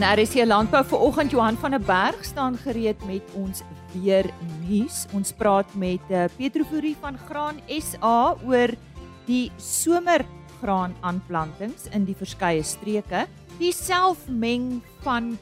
In 0.00 0.06
RC 0.06 0.46
Landbou 0.46 0.80
vanoggend 0.84 1.30
Johan 1.30 1.56
van 1.60 1.70
der 1.70 1.80
Berg 1.80 2.24
staan 2.24 2.56
gereed 2.56 3.04
met 3.04 3.20
ons 3.36 3.60
weer 3.92 4.24
nuus. 4.64 5.04
Ons 5.12 5.32
praat 5.36 5.68
met 5.76 6.00
uh, 6.08 6.24
Petro 6.38 6.64
Fourie 6.64 6.96
van 7.00 7.18
Graan 7.28 7.58
SA 7.68 8.32
oor 8.48 8.72
die 9.26 9.52
somergraan 9.60 10.94
aanplantings 11.04 11.84
in 11.92 12.06
die 12.08 12.16
verskeie 12.16 12.62
streke. 12.64 13.26
Die 13.58 13.74
selfmeng 13.76 14.80
van 15.04 15.34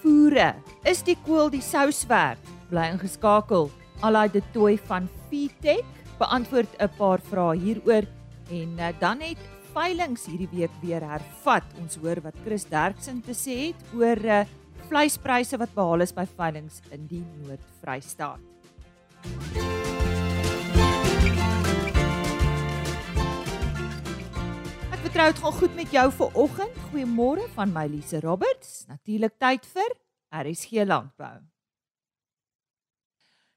voere. 0.00 0.54
Is 0.88 1.04
die 1.04 1.18
kool 1.28 1.52
die 1.52 1.60
sous 1.60 2.06
werd? 2.08 2.40
Bly 2.72 2.88
ingeskakel. 2.94 3.68
Alai 4.00 4.30
de 4.32 4.40
Tooi 4.56 4.78
van 4.88 5.10
Feedtech 5.28 5.84
beantwoord 6.16 6.72
'n 6.80 6.88
paar 6.96 7.20
vrae 7.20 7.58
hieroor 7.60 8.08
en 8.48 8.80
uh, 8.80 8.96
dan 8.98 9.20
het 9.20 9.55
veilings 9.76 10.24
hierdie 10.24 10.48
week 10.54 10.72
weer 10.80 11.04
hervat. 11.04 11.64
Ons 11.82 11.98
hoor 12.00 12.22
wat 12.24 12.36
Chris 12.46 12.64
Derksen 12.70 13.18
te 13.24 13.34
sê 13.36 13.56
het 13.68 13.96
oor 13.96 14.20
uh, 14.24 14.44
vleispryse 14.88 15.58
wat 15.60 15.74
behaal 15.76 16.04
is 16.06 16.14
by 16.16 16.24
veilings 16.38 16.80
in 16.96 17.04
die 17.10 17.20
Noord-Vrystaat. 17.42 18.40
Ek 24.96 25.02
vertrou 25.04 25.28
dit 25.28 25.44
gaan 25.44 25.56
goed 25.60 25.76
met 25.76 25.92
jou 25.92 26.06
vir 26.22 26.40
oggend. 26.46 26.82
Goeiemôre 26.88 27.44
van 27.58 27.74
my 27.76 27.84
Lise 27.92 28.22
Roberts. 28.24 28.86
Natuurlik 28.88 29.36
tyd 29.36 29.68
vir 29.76 29.92
RSG 30.32 30.86
Landbou. 30.88 31.36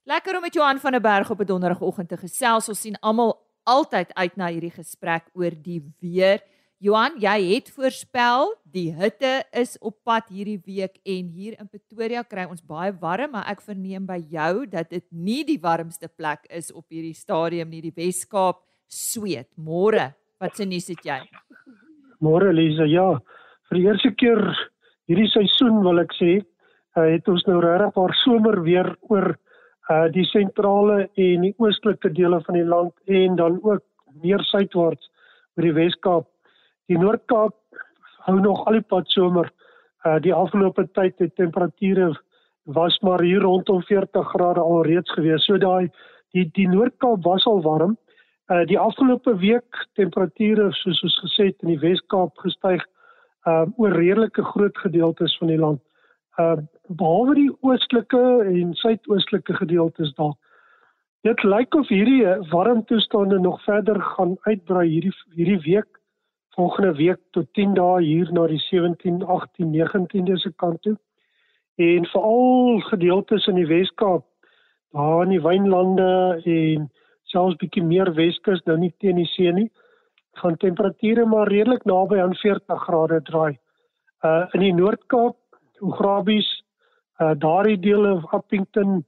Lekker 0.10 0.36
om 0.36 0.44
met 0.44 0.58
Johan 0.58 0.82
van 0.82 0.98
der 0.98 1.06
Berg 1.06 1.30
op 1.32 1.40
'n 1.40 1.46
donderdagoggend 1.46 2.10
te 2.10 2.18
gesels. 2.18 2.68
Ons 2.68 2.82
sien 2.82 3.00
almal 3.00 3.38
altyd 3.70 4.14
uit 4.18 4.40
na 4.40 4.50
hierdie 4.50 4.74
gesprek 4.74 5.30
oor 5.38 5.54
die 5.54 5.82
weer. 6.02 6.42
Johan, 6.80 7.18
jy 7.20 7.36
het 7.50 7.70
voorspel 7.76 8.54
die 8.72 8.88
hitte 8.96 9.42
is 9.52 9.76
op 9.84 9.98
pad 10.08 10.30
hierdie 10.32 10.62
week 10.64 10.96
en 11.04 11.28
hier 11.36 11.58
in 11.60 11.68
Pretoria 11.68 12.24
kry 12.24 12.46
ons 12.48 12.64
baie 12.64 12.94
warm, 13.02 13.34
maar 13.36 13.50
ek 13.52 13.66
verneem 13.66 14.06
by 14.08 14.22
jou 14.32 14.64
dat 14.72 14.88
dit 14.94 15.04
nie 15.12 15.42
die 15.44 15.60
warmste 15.60 16.08
plek 16.08 16.48
is 16.48 16.72
op 16.72 16.86
hierdie 16.88 17.18
stadium 17.18 17.68
nie, 17.70 17.84
die 17.84 17.96
Wes-Kaap 17.96 18.62
sweet. 18.88 19.50
Môre, 19.60 20.14
wat 20.40 20.56
se 20.56 20.66
nuus 20.66 20.88
het 20.94 21.04
jy? 21.04 21.20
Môre 22.24 22.54
Lisa, 22.56 22.88
ja. 22.88 23.12
Vir 23.68 23.78
die 23.78 23.86
eerste 23.90 24.14
keer 24.16 24.42
hierdie 25.12 25.28
seisoen 25.36 25.84
wil 25.84 26.00
ek 26.02 26.16
sê, 26.16 26.40
uh, 26.40 27.06
het 27.06 27.28
ons 27.28 27.44
nou 27.52 27.60
regtig 27.60 28.00
'n 28.08 28.18
somer 28.24 28.64
weer 28.64 28.96
oor 29.12 29.36
uh 29.90 30.06
die 30.14 30.26
sentrale 30.30 31.08
en 31.18 31.46
die 31.48 31.54
oostelike 31.58 32.12
dele 32.14 32.40
van 32.46 32.58
die 32.60 32.66
land 32.66 32.94
en 33.20 33.36
dan 33.36 33.58
ook 33.64 33.84
meer 34.22 34.44
suidwaarts 34.52 35.10
oor 35.58 35.66
die 35.66 35.74
Wes-Kaap. 35.74 36.28
Die 36.90 36.98
Noord-Kaap 36.98 37.56
hou 38.28 38.38
nog 38.40 38.66
al 38.68 38.80
die 38.80 38.86
pad 38.94 39.10
somer. 39.10 39.50
Uh 40.06 40.20
die 40.24 40.34
afgelope 40.34 40.86
tyd 40.94 41.18
het 41.20 41.36
temperature 41.36 42.12
was 42.70 43.00
maar 43.02 43.24
hier 43.26 43.42
rondom 43.42 43.82
40 43.82 44.30
grade 44.30 44.62
alreeds 44.62 45.12
gewees. 45.18 45.46
So 45.46 45.58
daai 45.58 45.90
die 46.38 46.46
die 46.54 46.68
Noord-Kaap 46.70 47.26
was 47.26 47.46
al 47.50 47.62
warm. 47.66 47.98
Uh 48.50 48.66
die 48.70 48.80
afgelope 48.80 49.38
week 49.42 49.86
temperature 49.98 50.70
soos 50.84 51.02
ons 51.04 51.20
gesê 51.26 51.50
het 51.50 51.66
in 51.66 51.74
die 51.74 51.82
Wes-Kaap 51.82 52.38
gestyg 52.46 52.86
uh 53.50 53.66
oor 53.78 53.98
redelike 53.98 54.44
groot 54.54 54.78
gedeeltes 54.78 55.38
van 55.42 55.56
die 55.56 55.62
land 55.62 55.82
uh 56.40 56.58
behalwe 56.88 57.36
die 57.36 57.52
oostelike 57.62 58.22
en 58.50 58.74
suidoostelike 58.74 59.54
gedeeltes 59.54 60.14
daar. 60.18 60.36
Dit 61.28 61.44
lyk 61.44 61.76
of 61.76 61.88
hierdie 61.92 62.24
warm 62.50 62.86
toestande 62.86 63.40
nog 63.40 63.64
verder 63.64 64.02
gaan 64.02 64.38
uitbrei 64.48 64.88
hierdie 64.88 65.16
hierdie 65.36 65.60
week 65.66 66.00
volgende 66.60 66.94
week 66.96 67.20
tot 67.32 67.48
10 67.54 67.74
dae 67.78 68.04
hier 68.04 68.32
na 68.36 68.48
die 68.52 68.60
17, 68.60 69.22
18, 69.24 69.70
19de 69.76 70.36
se 70.38 70.52
kant 70.60 70.82
toe. 70.82 70.96
En 71.80 72.08
veral 72.12 72.80
gedeeltes 72.90 73.48
in 73.48 73.56
die 73.56 73.68
Wes-Kaap, 73.68 74.26
daar 74.92 75.24
in 75.24 75.32
die 75.32 75.44
wynlande 75.44 76.10
en 76.44 76.90
selfs 77.32 77.56
bietjie 77.62 77.84
meer 77.86 78.12
Weskus 78.18 78.64
nou 78.68 78.76
nie 78.82 78.92
teen 79.00 79.22
die 79.22 79.30
see 79.32 79.54
nie, 79.56 79.70
gaan 80.42 80.58
temperature 80.60 81.24
maar 81.26 81.48
redelik 81.48 81.86
naby 81.88 82.20
aan 82.20 82.36
40 82.42 82.84
grade 82.88 83.22
draai. 83.32 83.56
Uh 84.28 84.50
in 84.58 84.66
die 84.66 84.76
Noord-Kaap 84.76 85.39
Ograbies, 85.82 86.48
uh 87.20 87.34
daardie 87.36 87.80
dele 87.80 88.20
van 88.22 88.40
Appington 88.40 89.06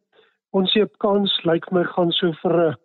ons 0.52 0.72
seep 0.76 0.98
kans 1.04 1.32
lyk 1.48 1.70
my 1.72 1.84
gaan 1.94 2.12
so 2.12 2.32
vir 2.44 2.56
'n 2.59 2.76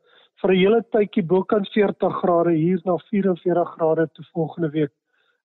vir 0.43 0.51
'n 0.53 0.59
hele 0.63 0.81
tydjie 0.95 1.27
bokant 1.33 1.69
40 1.75 2.21
grade 2.21 2.53
hier 2.55 2.81
na 2.85 2.97
44 3.11 3.75
grade 3.77 4.09
te 4.15 4.23
volgende 4.35 4.71
week 4.71 4.93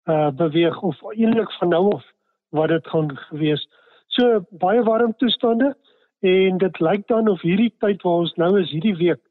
uh 0.07 0.29
beweeg 0.31 0.81
of 0.81 1.01
eintlik 1.15 1.51
van 1.59 1.69
nou 1.69 1.93
af 1.95 2.05
wat 2.51 2.69
dit 2.69 2.87
gaan 2.87 3.09
gewees. 3.29 3.67
So 4.07 4.45
baie 4.51 4.83
warm 4.83 5.13
toestande 5.17 5.75
en 6.21 6.57
dit 6.57 6.79
lyk 6.79 7.07
dan 7.07 7.27
of 7.29 7.41
hierdie 7.41 7.73
tyd 7.79 8.01
waar 8.03 8.21
ons 8.25 8.35
nou 8.35 8.59
is 8.59 8.71
hierdie 8.71 8.97
week 8.97 9.21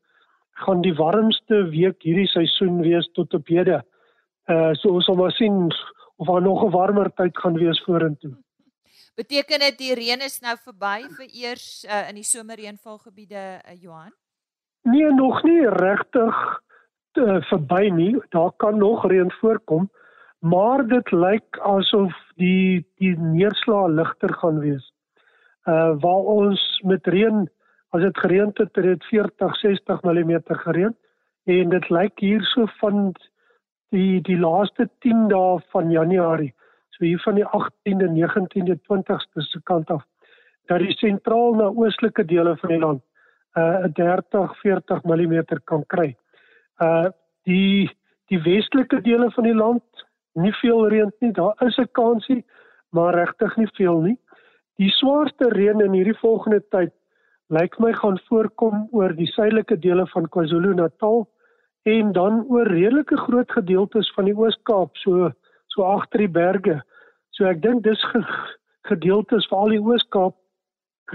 gaan 0.64 0.82
die 0.82 0.94
warmste 0.94 1.62
week 1.70 2.02
hierdie 2.02 2.28
seisoen 2.28 2.82
wees 2.82 3.08
tot 3.14 3.34
op 3.34 3.48
hede. 3.48 3.80
Uh 4.48 4.72
so 4.74 4.94
ons 4.96 5.04
sal 5.04 5.16
maar 5.16 5.32
sien 5.32 5.70
of 6.16 6.26
daar 6.26 6.42
nog 6.42 6.64
'n 6.64 6.70
warmer 6.70 7.10
tyd 7.14 7.38
gaan 7.38 7.54
wees 7.54 7.82
vorentoe. 7.86 8.34
Beteken 9.20 9.60
dit 9.60 9.76
die 9.76 9.94
reën 9.98 10.22
is 10.24 10.38
nou 10.40 10.54
verby 10.64 11.02
vir 11.12 11.26
eers 11.42 11.64
uh, 11.84 12.06
in 12.08 12.16
die 12.16 12.24
somerreënvalgebiede 12.24 13.42
uh, 13.58 13.74
Johan? 13.76 14.14
Nee, 14.88 15.10
nog 15.12 15.42
nie 15.44 15.66
regtig 15.74 16.38
uh, 17.20 17.36
verby 17.50 17.90
nie. 17.92 18.14
Daar 18.32 18.54
kan 18.56 18.78
nog 18.80 19.04
reën 19.12 19.28
voorkom, 19.42 19.90
maar 20.38 20.86
dit 20.88 21.12
lyk 21.12 21.58
asof 21.68 22.14
die 22.40 22.86
die 23.02 23.12
neerslae 23.20 23.90
ligter 23.98 24.32
gaan 24.40 24.62
wees. 24.64 24.86
Uh 25.68 25.90
waar 26.00 26.30
ons 26.36 26.62
met 26.88 27.10
reën 27.12 27.44
as 27.92 28.06
dit 28.06 28.22
gereën 28.24 28.54
het, 28.54 28.72
het 28.72 28.88
dit 28.88 29.04
40, 29.10 29.58
60 29.60 30.00
mm 30.08 30.32
gereën 30.64 30.96
en 31.58 31.76
dit 31.76 31.90
lyk 31.90 32.24
hierso 32.24 32.64
van 32.80 33.12
die 33.92 34.22
die 34.24 34.40
laaste 34.40 34.88
10 35.04 35.28
dae 35.28 35.60
van 35.76 35.92
Januarie 35.92 36.54
so 37.00 37.06
hier 37.06 37.20
van 37.24 37.34
die 37.34 37.46
18de, 37.46 38.08
19de, 38.12 38.76
20ste 38.84 39.40
se 39.48 39.60
kant 39.64 39.90
af 39.90 40.04
dat 40.68 40.82
die 40.84 40.92
sentraal 40.92 41.56
na 41.56 41.70
oostelike 41.72 42.24
dele 42.28 42.56
van 42.60 42.70
die 42.70 42.78
land 42.78 43.02
uh 43.58 43.86
'n 43.86 43.92
30, 43.96 44.52
40 44.60 45.02
mm 45.04 45.42
kan 45.64 45.86
kry. 45.86 46.16
Uh 46.78 47.08
die 47.48 47.90
die 48.28 48.42
westelike 48.42 49.00
dele 49.00 49.30
van 49.30 49.44
die 49.44 49.54
land 49.54 50.06
nie 50.34 50.52
veel 50.52 50.88
reën 50.88 51.12
nie. 51.20 51.32
Daar 51.32 51.56
is 51.66 51.78
'n 51.78 51.88
kansie, 51.92 52.44
maar 52.90 53.14
regtig 53.14 53.56
nie 53.56 53.70
veel 53.72 54.00
nie. 54.00 54.18
Die 54.76 54.90
swaarste 54.90 55.48
reën 55.48 55.80
in 55.80 55.92
hierdie 55.92 56.18
volgende 56.20 56.62
tyd 56.68 56.92
lyk 57.48 57.78
my 57.78 57.92
gaan 57.92 58.18
voorkom 58.28 58.88
oor 58.92 59.12
die 59.16 59.26
suidelike 59.26 59.78
dele 59.78 60.06
van 60.06 60.28
KwaZulu-Natal 60.28 61.28
en 61.82 62.12
dan 62.12 62.44
oor 62.48 62.66
redelike 62.66 63.16
groot 63.16 63.50
gedeeltes 63.50 64.12
van 64.14 64.24
die 64.24 64.36
Oos-Kaap, 64.36 64.96
so 64.96 65.32
so 65.66 65.82
agter 65.82 66.18
die 66.18 66.28
berge. 66.28 66.82
So 67.40 67.48
ek 67.48 67.62
dink 67.64 67.86
dis 67.86 68.00
gedeeltes 68.90 69.46
vir 69.48 69.58
al 69.58 69.70
die 69.72 69.80
Oos-Kaap 69.80 70.34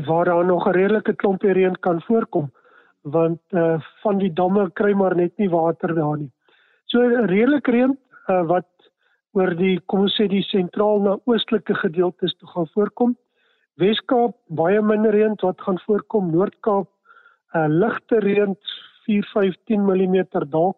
waar 0.08 0.26
daar 0.26 0.46
nog 0.46 0.64
'n 0.66 0.74
redelike 0.74 1.14
klompie 1.22 1.54
reën 1.54 1.76
kan 1.86 2.02
voorkom 2.02 2.48
want 3.16 3.42
uh 3.54 3.78
van 4.02 4.18
die 4.18 4.34
damme 4.34 4.64
kry 4.72 4.94
maar 4.94 5.16
net 5.16 5.38
nie 5.38 5.50
water 5.50 5.94
daar 5.94 6.18
nie. 6.18 6.32
So 6.88 6.98
redelik 7.06 7.68
reën 7.68 7.94
uh 8.30 8.42
wat 8.50 8.66
oor 9.38 9.54
die 9.54 9.80
kom 9.86 10.02
ons 10.08 10.18
sê 10.18 10.28
die 10.28 10.42
sentraal 10.42 11.00
na 11.02 11.14
oostelike 11.26 11.76
gedeeltes 11.76 12.34
toe 12.40 12.50
gaan 12.50 12.68
voorkom. 12.74 13.16
Wes-Kaap 13.78 14.34
baie 14.50 14.82
minder 14.82 15.12
reën 15.12 15.38
wat 15.42 15.62
gaan 15.62 15.80
voorkom. 15.86 16.32
Noord-Kaap 16.32 16.90
uh 17.54 17.68
ligte 17.70 18.18
reën 18.20 18.58
4, 19.06 19.30
5, 19.34 19.56
10 19.66 19.86
mm 19.86 20.26
dalk 20.50 20.78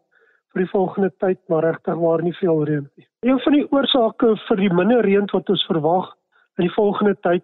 vir 0.58 0.66
die 0.66 0.74
volgende 0.74 1.12
tyd, 1.22 1.38
maar 1.50 1.64
regtig 1.64 1.98
waar 2.02 2.24
nie 2.24 2.34
veel 2.34 2.64
reën 2.66 2.86
nie. 2.98 3.06
Een 3.22 3.40
van 3.44 3.54
die 3.54 3.66
oorsake 3.72 4.34
vir 4.48 4.58
die 4.58 4.74
minder 4.74 5.06
reën 5.06 5.28
wat 5.34 5.50
ons 5.54 5.66
verwag 5.70 6.10
in 6.58 6.66
die 6.66 6.74
volgende 6.74 7.14
tyd 7.22 7.44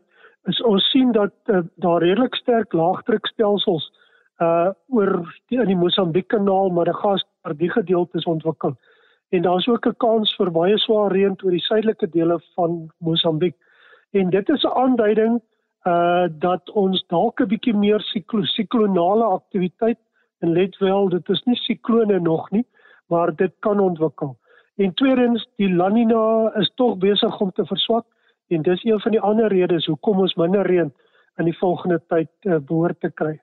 is 0.49 0.61
ons 0.65 0.85
sien 0.91 1.11
dat 1.13 1.33
uh, 1.47 1.61
daar 1.77 2.01
redelik 2.01 2.35
sterk 2.35 2.73
laagdrukstelsels 2.73 3.91
uh 4.41 4.73
oor 4.89 5.11
die 5.51 5.59
in 5.61 5.69
die 5.69 5.77
Mosambiek-kanaal, 5.77 6.71
Madagaskar, 6.73 7.53
die 7.55 7.69
gedeeltes 7.69 8.25
ontwikkel. 8.25 8.73
En 9.29 9.45
daar's 9.45 9.67
ook 9.69 9.85
'n 9.85 9.95
kans 10.01 10.33
vir 10.35 10.51
baie 10.51 10.77
swaar 10.77 11.13
reën 11.13 11.37
oor 11.43 11.51
die 11.51 11.67
suidelike 11.69 12.09
dele 12.09 12.39
van 12.55 12.89
Mosambiek. 12.97 13.55
En 14.11 14.29
dit 14.29 14.49
is 14.49 14.63
'n 14.63 14.73
aanduiding 14.73 15.41
uh 15.85 16.25
dat 16.39 16.69
ons 16.71 17.05
dalk 17.07 17.41
'n 17.41 17.47
bietjie 17.47 17.75
meer 17.75 18.01
siklonale 18.01 19.23
aktiwiteit 19.23 19.99
en 20.41 20.53
let 20.53 20.77
wel, 20.77 21.09
dit 21.09 21.29
is 21.29 21.43
nie 21.45 21.55
siklone 21.55 22.19
nog 22.19 22.51
nie, 22.51 22.65
maar 23.07 23.35
dit 23.35 23.53
kan 23.59 23.79
ontwikkel. 23.79 24.37
En 24.75 24.93
tweedens, 24.93 25.45
die 25.55 25.69
La 25.69 25.89
Nina 25.89 26.51
is 26.59 26.71
tog 26.75 26.97
besig 26.97 27.39
om 27.39 27.51
te 27.51 27.65
verswak 27.65 28.05
en 28.47 28.61
dis 28.61 28.83
een 28.83 28.99
van 28.99 29.11
die 29.11 29.21
ander 29.21 29.47
redes 29.53 29.85
hoekom 29.85 30.19
ons 30.19 30.35
minder 30.35 30.65
reën 30.65 30.91
in 31.37 31.49
die 31.49 31.57
volgende 31.57 31.99
tyd 32.09 32.31
uh, 32.45 32.57
behoort 32.57 32.99
te 32.99 33.11
kry. 33.11 33.37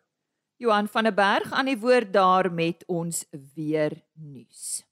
Johan 0.61 0.89
van 0.93 1.09
der 1.09 1.15
Berg 1.15 1.53
aan 1.53 1.71
die 1.71 1.79
woord 1.81 2.13
daar 2.13 2.51
met 2.53 2.85
ons 2.87 3.25
weer 3.55 3.95
nuus. 4.13 4.83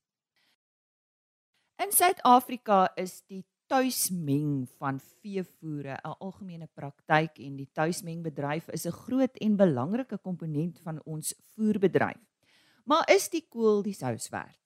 In 1.79 1.93
Suid-Afrika 1.93 2.88
is 2.97 3.20
die 3.29 3.44
tuismeng 3.69 4.65
van 4.81 4.99
veevoere 5.20 5.99
'n 6.00 6.17
algemene 6.19 6.69
praktyk 6.75 7.38
en 7.38 7.56
die 7.56 7.69
tuismengbedryf 7.73 8.69
is 8.69 8.87
'n 8.87 8.97
groot 9.05 9.37
en 9.37 9.56
belangrike 9.56 10.19
komponent 10.19 10.81
van 10.81 11.00
ons 11.05 11.35
voerbedryf. 11.55 12.27
Maar 12.88 13.05
is 13.12 13.26
die 13.29 13.44
kool 13.44 13.82
die 13.85 13.93
sous 13.93 14.31
werd? 14.32 14.56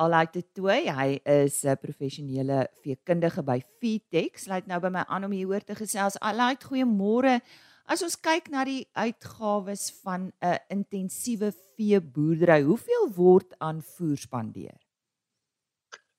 Alait 0.00 0.32
de 0.32 0.40
Tooi, 0.56 0.88
hy 0.88 1.20
is 1.28 1.64
'n 1.68 1.76
professionele 1.76 2.64
veekundige 2.80 3.42
by 3.44 3.60
Feedtex. 3.78 4.44
Sluit 4.44 4.66
nou 4.66 4.80
by 4.80 4.88
my 4.88 5.04
aan 5.06 5.24
om 5.24 5.30
hieroor 5.30 5.60
te 5.60 5.74
gesels. 5.74 6.16
Alait, 6.20 6.64
goeiemôre. 6.64 7.40
As 7.84 8.02
ons 8.02 8.16
kyk 8.16 8.48
na 8.48 8.64
die 8.64 8.88
uitgawes 8.92 9.92
van 10.02 10.32
'n 10.40 10.58
intensiewe 10.68 11.52
veeboerdery, 11.76 12.62
hoeveel 12.62 13.12
word 13.14 13.54
aan 13.58 13.82
voer 13.82 14.16
spandeer? 14.16 14.80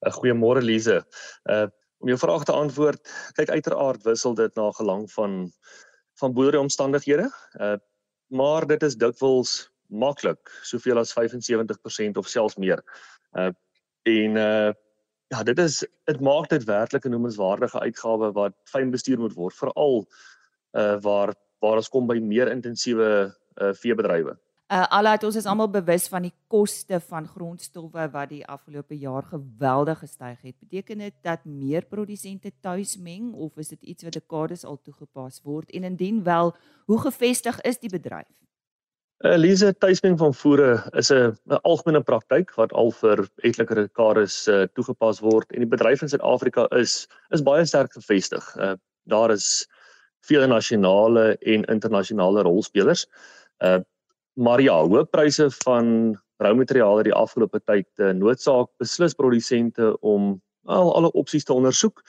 'n 0.05 0.11
Goeiemôre 0.11 0.61
Lize. 0.61 1.03
Uh 1.49 1.67
om 1.97 2.09
jou 2.09 2.19
vraag 2.19 2.43
te 2.43 2.51
antwoord, 2.51 2.99
kyk 3.33 3.49
uiteraard 3.49 4.03
wissel 4.03 4.33
dit 4.35 4.55
na 4.55 4.71
gelang 4.71 5.11
van 5.11 5.51
van 6.19 6.33
boerderyomstandighede. 6.33 7.31
Uh 7.59 7.77
maar 8.27 8.67
dit 8.67 8.83
is 8.83 8.95
dikwels 8.95 9.72
maklik, 9.93 10.51
soveel 10.61 10.99
as 11.01 11.13
75% 11.13 12.17
of 12.19 12.27
selfs 12.27 12.57
meer. 12.57 12.83
Uh 13.31 13.51
en 14.03 14.35
uh 14.35 14.71
ja, 15.31 15.43
dit 15.43 15.59
is 15.59 15.79
dit 16.05 16.19
maak 16.21 16.49
dit 16.49 16.63
werklik 16.63 17.05
'n 17.05 17.09
noemenswaardige 17.15 17.79
uitgawe 17.79 18.31
wat 18.31 18.53
fyn 18.69 18.91
bestuur 18.91 19.19
moet 19.19 19.33
word, 19.33 19.55
veral 19.55 20.05
uh 20.77 20.97
waar 21.01 21.33
waar 21.63 21.79
ons 21.79 21.89
kom 21.89 22.07
by 22.07 22.19
meer 22.19 22.51
intensiewe 22.51 23.31
uh, 23.55 23.71
veebedrywe. 23.73 24.35
Uh 24.73 24.85
alhoewel 24.89 25.27
ons 25.27 25.35
is 25.35 25.45
almal 25.45 25.69
bewus 25.69 26.07
van 26.09 26.23
die 26.25 26.33
koste 26.47 26.97
van 27.09 27.27
grondstowwe 27.27 28.07
wat 28.13 28.29
die 28.31 28.45
afgelope 28.49 28.95
jaar 28.97 29.23
geweldig 29.29 29.99
gestyg 29.99 30.39
het, 30.41 30.55
beteken 30.59 31.03
dit 31.03 31.15
dat 31.21 31.43
meer 31.45 31.85
produsente 31.85 32.51
tuismeng 32.61 33.33
of 33.33 33.57
is 33.57 33.69
dit 33.75 33.81
iets 33.81 34.03
wat 34.07 34.17
dekades 34.17 34.63
al 34.65 34.79
toegepas 34.81 35.41
word 35.43 35.69
en 35.71 35.83
indien 35.83 36.23
wel, 36.23 36.55
hoe 36.85 36.99
gevestig 36.99 37.59
is 37.61 37.79
die 37.79 37.91
bedryf? 37.91 38.31
Elise 39.23 39.67
uh, 39.71 39.75
tuismeng 39.79 40.17
van 40.19 40.33
voere 40.33 40.83
is 40.99 41.11
'n 41.11 41.35
algemene 41.63 42.01
praktyk 42.01 42.51
wat 42.55 42.73
al 42.73 42.91
vir 42.91 43.27
etlike 43.43 43.75
dekades 43.75 44.47
uh, 44.47 44.65
toegepas 44.73 45.19
word 45.19 45.51
en 45.51 45.59
die 45.59 45.69
bedryf 45.69 46.01
in 46.01 46.09
Suid-Afrika 46.09 46.67
is 46.71 47.07
is 47.31 47.41
baie 47.41 47.65
sterk 47.65 47.93
gevestig. 47.93 48.43
Uh, 48.57 48.75
daar 49.07 49.31
is 49.31 49.67
vele 50.27 50.47
nasionale 50.47 51.37
en 51.41 51.63
internasionale 51.63 52.41
rolspelers. 52.41 53.07
Uh 53.59 53.79
maar 54.33 54.61
ja, 54.61 54.73
hoë 54.81 55.03
pryse 55.13 55.45
van 55.61 56.17
roumateriale 56.41 57.03
die 57.03 57.13
afgelope 57.13 57.59
tyd 57.69 57.85
uh, 58.01 58.09
noodsaak 58.17 58.71
beslis 58.81 59.13
produsente 59.13 59.91
om 60.01 60.41
al 60.65 60.89
alle 60.95 61.11
opsies 61.11 61.45
te 61.45 61.53
ondersoek 61.53 62.01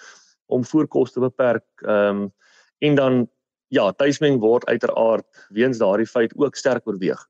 om 0.46 0.64
voorkoste 0.64 1.20
te 1.20 1.26
beperk. 1.26 1.66
Ehm 1.84 2.24
um, 2.24 2.32
en 2.78 2.94
dan 2.94 3.28
ja, 3.68 3.92
tuismeng 3.92 4.40
word 4.40 4.66
uiteraard 4.68 5.26
weens 5.50 5.78
daardie 5.78 6.06
feit 6.06 6.34
ook 6.36 6.56
sterk 6.56 6.86
oorweeg. 6.86 7.20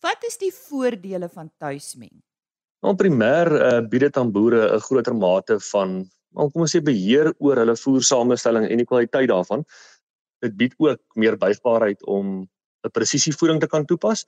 Wat 0.00 0.24
is 0.26 0.38
die 0.38 0.52
voordele 0.54 1.28
van 1.28 1.50
tuismeng? 1.58 2.22
Nou 2.82 2.94
primêr 2.94 3.50
uh, 3.50 3.80
bied 3.90 4.06
dit 4.06 4.16
aan 4.16 4.32
boere 4.32 4.76
'n 4.76 4.80
groter 4.80 5.14
mate 5.14 5.58
van, 5.72 6.10
kom 6.34 6.62
ons 6.62 6.76
sê 6.76 6.80
beheer 6.80 7.34
oor 7.38 7.56
hulle 7.56 7.76
voersamestelling 7.76 8.68
en 8.68 8.76
die 8.76 8.86
kwaliteit 8.86 9.28
daarvan 9.28 9.64
dit 10.44 10.54
bied 10.56 10.74
ook 10.78 11.00
meer 11.14 11.36
buigbaarheid 11.36 12.04
om 12.06 12.48
'n 12.86 12.90
presisievoeding 12.90 13.60
te 13.60 13.66
kan 13.66 13.84
toepas. 13.84 14.24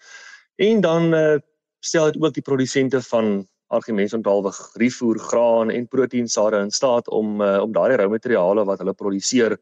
En 0.57 0.81
dan 0.81 1.15
uh, 1.15 1.39
stel 1.81 2.13
dit 2.13 2.23
ook 2.23 2.35
die 2.35 2.43
produsente 2.43 3.03
van 3.03 3.49
argumentsontalwig, 3.67 4.71
rifoer, 4.75 5.19
graan 5.19 5.71
en 5.71 5.89
proteïensade 5.89 6.59
in 6.59 6.71
staat 6.71 7.09
om 7.09 7.41
uh, 7.41 7.63
om 7.63 7.73
daardie 7.73 7.97
roumateriale 7.97 8.65
wat 8.65 8.79
hulle 8.79 8.95
produseer 8.95 9.59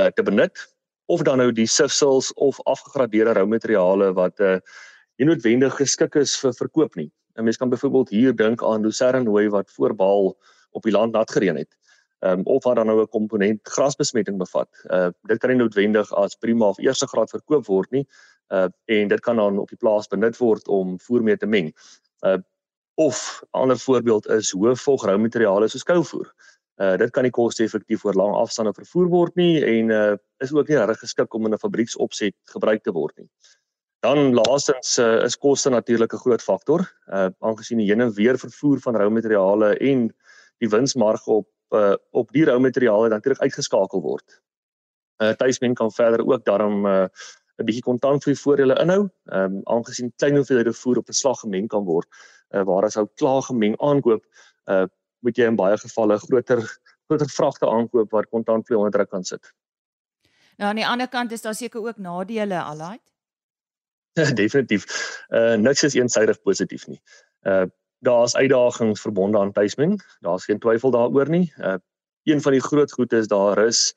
uh, 0.00 0.06
te 0.06 0.22
benut 0.22 0.72
of 1.10 1.24
dan 1.26 1.40
nou 1.42 1.50
die 1.52 1.66
sifsels 1.66 2.30
of 2.34 2.60
afgegradeerde 2.70 3.34
roumateriale 3.38 4.12
wat 4.18 4.40
uh, 4.40 4.58
nie 5.18 5.26
noodwendig 5.26 5.74
geskik 5.80 6.14
is 6.20 6.36
vir 6.38 6.54
verkoop 6.58 6.94
nie. 7.00 7.10
'n 7.38 7.44
Mens 7.44 7.58
kan 7.58 7.70
byvoorbeeld 7.70 8.10
hier 8.14 8.34
dink 8.36 8.62
aan 8.62 8.82
Lucerne 8.86 9.22
Nooi 9.22 9.48
wat 9.48 9.70
voorbaal 9.70 10.34
op 10.70 10.82
die 10.82 10.92
land 10.92 11.12
nat 11.12 11.30
gereën 11.30 11.56
het 11.56 11.72
ehm 12.20 12.38
um, 12.38 12.46
of 12.54 12.64
wat 12.64 12.76
dan 12.76 12.86
nou 12.86 13.00
'n 13.00 13.08
komponent 13.08 13.60
grasbesmetting 13.62 14.38
bevat. 14.38 14.68
Uh 14.90 15.08
dit 15.22 15.38
kan 15.38 15.50
nie 15.50 15.58
noodwendig 15.58 16.12
as 16.14 16.36
prima 16.36 16.68
of 16.68 16.78
eerste 16.78 17.06
graad 17.06 17.30
verkoop 17.30 17.66
word 17.66 17.90
nie. 17.90 18.06
Uh 18.48 18.68
en 18.84 19.08
dit 19.08 19.20
kan 19.20 19.36
dan 19.36 19.58
op 19.58 19.68
die 19.68 19.78
plaas 19.78 20.08
benut 20.08 20.36
word 20.36 20.68
om 20.68 21.00
voer 21.00 21.22
mee 21.22 21.36
te 21.36 21.46
meng. 21.46 21.72
Uh 22.26 22.38
of 22.94 23.42
'n 23.42 23.58
ander 23.58 23.78
voorbeeld 23.78 24.28
is 24.28 24.52
hoë 24.52 24.76
vog 24.76 25.04
roumateriale 25.04 25.68
soos 25.68 25.82
kouvoer. 25.82 26.26
Uh 26.26 26.49
dit 26.80 27.10
kan 27.12 27.26
nie 27.26 27.34
koste-effektief 27.34 28.04
oor 28.04 28.16
lang 28.16 28.34
afstande 28.34 28.72
vervoer 28.72 29.08
word 29.12 29.34
nie 29.36 29.60
en 29.60 29.90
uh 29.90 30.16
is 30.40 30.52
ook 30.56 30.68
nie 30.68 30.78
reg 30.80 30.98
geskik 30.98 31.34
om 31.34 31.46
in 31.46 31.54
'n 31.54 31.60
fabrieksopset 31.60 32.34
gebruik 32.52 32.82
te 32.82 32.92
word 32.92 33.16
nie. 33.18 33.28
Dan 34.00 34.32
laastens 34.34 34.98
uh, 34.98 35.24
is 35.24 35.36
koste 35.36 35.70
natuurlik 35.70 36.14
'n 36.14 36.22
groot 36.24 36.42
faktor. 36.42 36.88
Uh 37.12 37.28
aangesien 37.40 37.78
die 37.78 37.88
heen 37.88 38.00
en 38.00 38.12
weer 38.12 38.38
vervoer 38.38 38.80
van 38.80 38.96
roumateriale 38.96 39.76
en 39.76 40.08
die 40.58 40.68
winsmarge 40.68 41.30
op 41.30 41.48
uh, 41.70 41.94
op 42.10 42.32
die 42.32 42.44
roumateriale 42.44 43.08
natuurlik 43.08 43.42
uitgeskakel 43.42 44.00
word. 44.00 44.40
Uh 45.22 45.32
tuismen 45.32 45.74
kan 45.74 45.92
verder 45.92 46.26
ook 46.26 46.44
daarom 46.44 46.86
uh 46.86 47.08
'n 47.60 47.64
bietjie 47.64 47.84
kontantvloei 47.84 48.36
voordele 48.36 48.76
inhou, 48.80 49.02
ehm 49.24 49.56
um, 49.56 49.60
aangesien 49.64 50.12
klein 50.16 50.36
hoeveelhede 50.36 50.72
voer 50.72 50.98
op 50.98 51.08
'n 51.08 51.12
slag 51.12 51.40
gemeng 51.40 51.68
kan 51.68 51.84
word, 51.84 52.08
uh 52.54 52.64
waar 52.64 52.84
as 52.84 52.96
ou 52.96 53.06
klaar 53.14 53.42
gemeng 53.42 53.76
aankoop, 53.80 54.24
uh 54.66 54.86
moet 55.20 55.36
jy 55.36 55.48
in 55.50 55.56
baie 55.56 55.78
gevalle 55.78 56.18
groter 56.18 56.62
groter 57.10 57.28
vragte 57.28 57.68
aankoop 57.68 58.10
waar 58.10 58.26
kontantvloei 58.26 58.78
onder 58.78 58.92
druk 58.94 59.10
kan 59.10 59.24
sit. 59.24 59.52
Nou 60.60 60.70
aan 60.70 60.78
die 60.78 60.86
ander 60.86 61.08
kant 61.08 61.32
is 61.32 61.42
daar 61.42 61.54
seker 61.54 61.82
ook 61.82 61.98
nadele 61.98 62.60
alai. 62.62 62.98
Definitief. 64.42 64.86
Uh 65.28 65.54
niks 65.56 65.82
is 65.82 65.94
eensydig 65.94 66.42
positief 66.42 66.86
nie. 66.88 67.00
Uh 67.42 67.66
daar's 68.00 68.36
uitdagings 68.36 69.00
verbonde 69.00 69.38
aan 69.38 69.52
tuismeng. 69.52 69.98
Daar's 70.24 70.44
geen 70.44 70.58
twyfel 70.58 70.90
daaroor 70.90 71.28
nie. 71.28 71.52
Uh 71.58 71.78
een 72.28 72.40
van 72.40 72.52
die 72.52 72.60
groot 72.60 72.92
goed 72.92 73.12
is 73.12 73.28
daar 73.28 73.58
is 73.66 73.94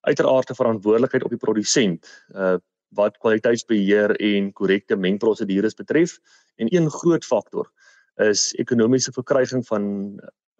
uiteraard 0.00 0.50
'n 0.50 0.54
verantwoordelikheid 0.54 1.24
op 1.24 1.30
die 1.30 1.44
produsent 1.46 2.10
uh 2.34 2.56
wat 2.90 3.18
kwaliteitsbeheer 3.18 4.16
en 4.16 4.52
korrekte 4.52 4.96
mengprosedures 4.96 5.74
betref. 5.74 6.18
En 6.56 6.66
een 6.74 6.90
groot 6.90 7.24
faktor 7.24 7.70
is 8.14 8.52
ekonomiese 8.54 9.12
verkryging 9.12 9.66
van 9.66 9.84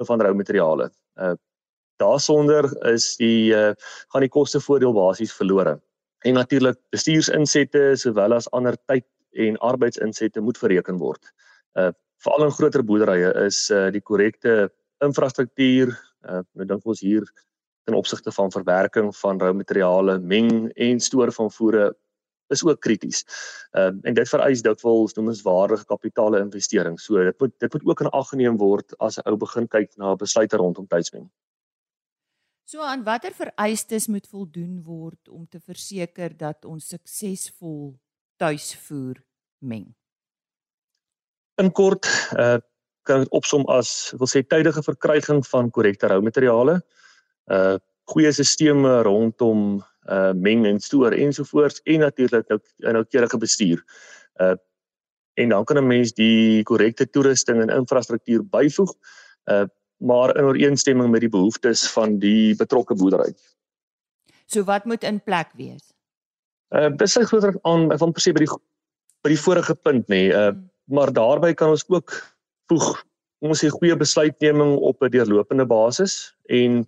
van 0.09 0.21
roumateriale. 0.21 0.91
Uh 1.17 1.37
daarsonder 2.01 2.65
is 2.89 3.17
die 3.21 3.53
uh 3.53 3.73
gaan 4.09 4.25
die 4.25 4.33
kostevoordeel 4.33 4.93
basies 4.97 5.35
verlore. 5.37 5.77
En 6.25 6.35
natuurlik 6.35 6.79
bestuursinsette 6.91 7.97
sowel 7.97 8.33
as 8.33 8.49
ander 8.57 8.77
tyd 8.89 9.05
en 9.37 9.59
arbeidsinsette 9.59 10.41
moet 10.41 10.61
bereken 10.61 10.99
word. 10.99 11.33
Uh 11.77 11.91
veral 12.21 12.45
in 12.49 12.57
groter 12.57 12.85
boerderye 12.85 13.33
is 13.45 13.69
uh 13.71 13.91
die 13.93 14.01
korrekte 14.01 14.71
infrastruktuur 15.05 15.93
uh 16.29 16.43
nou 16.55 16.67
dink 16.67 16.87
ons 16.87 17.01
hier 17.01 17.29
ten 17.89 17.97
opsigte 17.97 18.33
van 18.33 18.53
verwerking 18.53 19.17
van 19.17 19.41
rou 19.41 19.53
materiale, 19.57 20.19
meng 20.19 20.71
en 20.77 21.01
stoor 21.01 21.33
van 21.33 21.51
voere 21.51 21.91
is 22.51 22.65
ook 22.65 22.81
krities. 22.81 23.25
Ehm 23.71 24.01
uh, 24.01 24.09
en 24.09 24.15
dit 24.15 24.29
vereis 24.29 24.63
dikwels 24.63 25.15
noemenswaardige 25.15 25.85
kapitale 25.85 26.41
investering. 26.41 27.01
So 27.01 27.25
dit 27.25 27.41
moet 27.41 27.55
dit 27.59 27.73
moet 27.73 27.87
ook 27.87 28.01
in 28.01 28.11
ag 28.11 28.29
geneem 28.29 28.57
word 28.57 28.99
as 28.99 29.19
'n 29.19 29.29
ou 29.29 29.37
begin 29.37 29.69
kyk 29.69 29.97
na 29.97 30.17
besluite 30.17 30.57
rondom 30.57 30.87
tuismeng. 30.87 31.31
So 32.65 32.81
aan 32.81 33.05
watter 33.05 33.33
vereistes 33.33 34.07
moet 34.07 34.27
voldoen 34.27 34.83
word 34.83 35.29
om 35.29 35.49
te 35.49 35.61
verseker 35.61 36.37
dat 36.37 36.65
ons 36.65 36.89
suksesvol 36.89 37.99
tuisvoer 38.37 39.25
meng? 39.59 39.95
in 41.61 41.73
kort 41.73 42.09
uh 42.39 42.59
kan 43.09 43.23
dit 43.25 43.31
opsom 43.33 43.65
as 43.73 44.13
wil 44.21 44.29
sê 44.29 44.43
tydige 44.45 44.83
verkryging 44.85 45.41
van 45.49 45.71
korrekte 45.75 46.11
roumateriale 46.13 46.77
uh 47.57 47.77
goeie 48.13 48.33
sisteme 48.35 49.01
rondom 49.07 49.81
uh 50.09 50.33
meng 50.33 50.67
en 50.67 50.81
stoor 50.81 51.13
ensovoorts 51.13 51.81
en 51.85 52.01
natuurlik 52.01 52.49
nou 52.49 52.61
noukeurige 52.93 53.39
bestuur. 53.39 53.85
Uh 54.41 54.57
en 55.35 55.49
dan 55.49 55.65
kan 55.65 55.77
'n 55.77 55.87
mens 55.87 56.13
die 56.13 56.63
korrekte 56.63 57.11
toerusting 57.11 57.61
en 57.63 57.77
infrastruktuur 57.77 58.45
byvoeg 58.45 58.95
uh 59.51 59.67
maar 60.01 60.37
in 60.37 60.45
ooreenstemming 60.45 61.11
met 61.11 61.21
die 61.21 61.29
behoeftes 61.29 61.91
van 61.93 62.19
die 62.19 62.57
betrokke 62.57 62.95
boerdery. 62.95 63.35
So 64.47 64.65
wat 64.65 64.85
moet 64.85 65.05
in 65.05 65.23
plek 65.23 65.49
wees? 65.55 65.93
Uh 66.71 66.89
dis 66.97 67.13
sy 67.13 67.23
groter 67.23 67.59
aan 67.63 67.99
van 67.99 68.13
presies 68.13 68.33
by 68.33 68.45
die 68.45 68.53
by 69.23 69.29
die 69.29 69.45
vorige 69.45 69.75
punt 69.75 70.09
nê. 70.09 70.17
Nee. 70.17 70.29
Uh 70.33 70.49
hmm 70.49 70.71
maar 70.91 71.13
daarbey 71.13 71.55
kan 71.55 71.71
ons 71.71 71.85
ook 71.89 72.15
voeg 72.71 72.89
ons 73.41 73.63
sê 73.63 73.71
goeie 73.73 73.97
besluitneming 73.97 74.75
op 74.77 75.03
'n 75.03 75.13
deurlopende 75.15 75.67
basis 75.67 76.35
en 76.45 76.85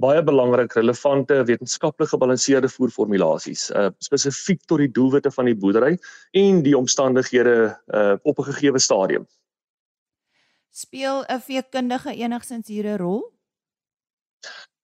baie 0.00 0.22
belangrik 0.24 0.72
relevante 0.72 1.42
wetenskaplik 1.44 2.08
gebalanseerde 2.08 2.68
voerformulasies 2.68 3.70
uh, 3.70 3.90
spesifiek 3.98 4.62
tot 4.66 4.80
die 4.80 4.90
doelwitte 4.90 5.30
van 5.30 5.50
die 5.50 5.56
boerdery 5.56 5.98
en 6.38 6.62
die 6.64 6.76
omstandighede 6.76 7.76
uh, 7.94 8.16
op 8.22 8.38
'n 8.38 8.48
gegeewe 8.52 8.78
stadium. 8.78 9.26
Speel 10.70 11.24
'n 11.28 11.40
veekundige 11.40 12.14
enigsins 12.14 12.68
hier 12.68 12.86
'n 12.86 12.98
rol? 12.98 13.32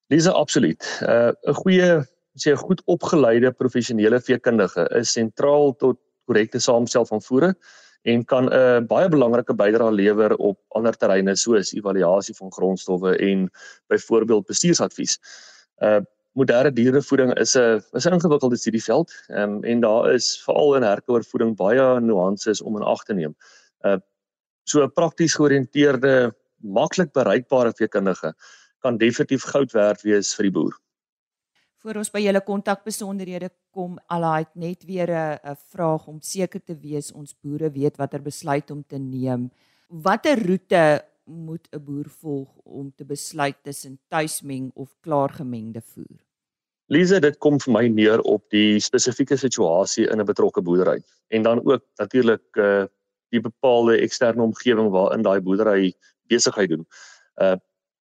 Dis 0.09 0.27
absoluut. 0.27 0.85
'n 1.01 1.11
uh, 1.11 1.33
'n 1.49 1.55
goeie 1.55 2.05
sê 2.37 2.53
'n 2.53 2.57
goed 2.57 2.83
opgeleide 2.85 3.53
professionele 3.53 4.21
veekundige 4.21 4.89
is 4.95 5.13
sentraal 5.13 5.77
tot 5.77 5.99
korrekte 6.27 6.61
saamstel 6.61 7.07
van 7.07 7.23
voere 7.23 7.57
en 8.09 8.25
kan 8.25 8.45
'n 8.49 8.53
uh, 8.53 8.81
baie 8.93 9.09
belangrike 9.09 9.55
bydrae 9.55 9.93
lewer 9.93 10.37
op 10.37 10.59
ander 10.77 10.97
terreine 10.97 11.37
soos 11.37 11.73
evaluasie 11.73 12.35
van 12.35 12.53
grondstowwe 12.53 13.17
en 13.31 13.51
byvoorbeeld 13.89 14.47
bestuursadvies. 14.47 15.19
Uh 15.83 16.01
moderne 16.39 16.73
dierevoeding 16.73 17.33
is 17.39 17.57
'n 17.57 17.83
is 17.99 18.07
'n 18.07 18.13
ingewikkelde 18.15 18.57
studieveld 18.57 19.13
um, 19.29 19.65
en 19.65 19.81
daar 19.81 20.13
is 20.15 20.43
veral 20.45 20.77
in 20.77 20.83
herkoorvoeding 20.83 21.57
baie 21.57 22.01
nuances 22.01 22.63
om 22.63 22.77
in 22.77 22.83
ag 22.83 23.03
te 23.05 23.15
neem. 23.15 23.35
Uh 23.85 23.99
so 24.65 24.83
'n 24.85 24.93
prakties 24.93 25.35
georiënteerde, 25.35 26.33
maklik 26.57 27.13
bereikbare 27.13 27.73
veekundige 27.73 28.35
kan 28.79 28.97
definitief 28.97 29.43
goud 29.43 29.73
werd 29.73 30.03
wees 30.03 30.35
vir 30.35 30.43
die 30.43 30.53
boer. 30.53 30.75
Voor 31.79 32.01
ons 32.01 32.09
by 32.11 32.19
julle 32.25 32.41
kontakbesonderhede 32.43 33.53
kom, 33.71 34.01
alait 34.11 34.49
net 34.59 34.83
weer 34.83 35.11
'n 35.15 35.55
vraag 35.71 36.09
om 36.09 36.19
seker 36.21 36.61
te 36.61 36.75
wees 36.75 37.13
ons 37.13 37.37
boere 37.41 37.71
weet 37.71 37.97
watter 37.97 38.23
besluit 38.23 38.71
om 38.71 38.83
te 38.83 38.99
neem. 38.99 39.51
Watter 39.89 40.39
roete 40.47 41.05
moet 41.25 41.69
'n 41.73 41.85
boer 41.85 42.09
volg 42.09 42.49
om 42.65 42.93
te 42.97 43.05
besluit 43.05 43.63
tussen 43.63 43.99
tuismeng 44.09 44.71
of 44.75 44.97
klaargemengde 45.01 45.81
voer? 45.81 46.19
Lise, 46.89 47.21
dit 47.21 47.39
kom 47.39 47.61
vir 47.61 47.73
my 47.73 47.87
neer 47.87 48.21
op 48.21 48.43
die 48.51 48.81
spesifieke 48.81 49.37
situasie 49.37 50.11
in 50.11 50.21
'n 50.21 50.27
betrokke 50.27 50.63
boerdery 50.63 51.03
en 51.29 51.43
dan 51.43 51.61
ook 51.65 51.85
natuurlik 51.99 52.57
uh 52.57 52.87
die 53.31 53.41
bepaalde 53.41 54.01
eksterne 54.01 54.43
omgewing 54.43 54.91
waarin 54.91 55.23
daai 55.23 55.41
boerdery 55.41 55.93
besigheid 56.27 56.69
doen. 56.69 56.87
Uh 57.37 57.57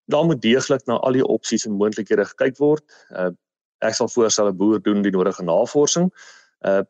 daar 0.10 0.25
moet 0.25 0.41
deeglik 0.41 0.86
na 0.86 0.93
al 0.93 1.12
die 1.12 1.25
opsies 1.25 1.65
en 1.65 1.74
moontlikhede 1.74 2.25
gekyk 2.25 2.57
word. 2.57 2.84
Uh 3.12 3.29
ek 3.86 3.93
sal 3.93 4.10
voorstel 4.10 4.50
'n 4.50 4.57
boer 4.57 4.81
doen 4.81 5.01
die 5.01 5.12
nodige 5.12 5.43
navorsing 5.43 6.12
uh 6.65 6.84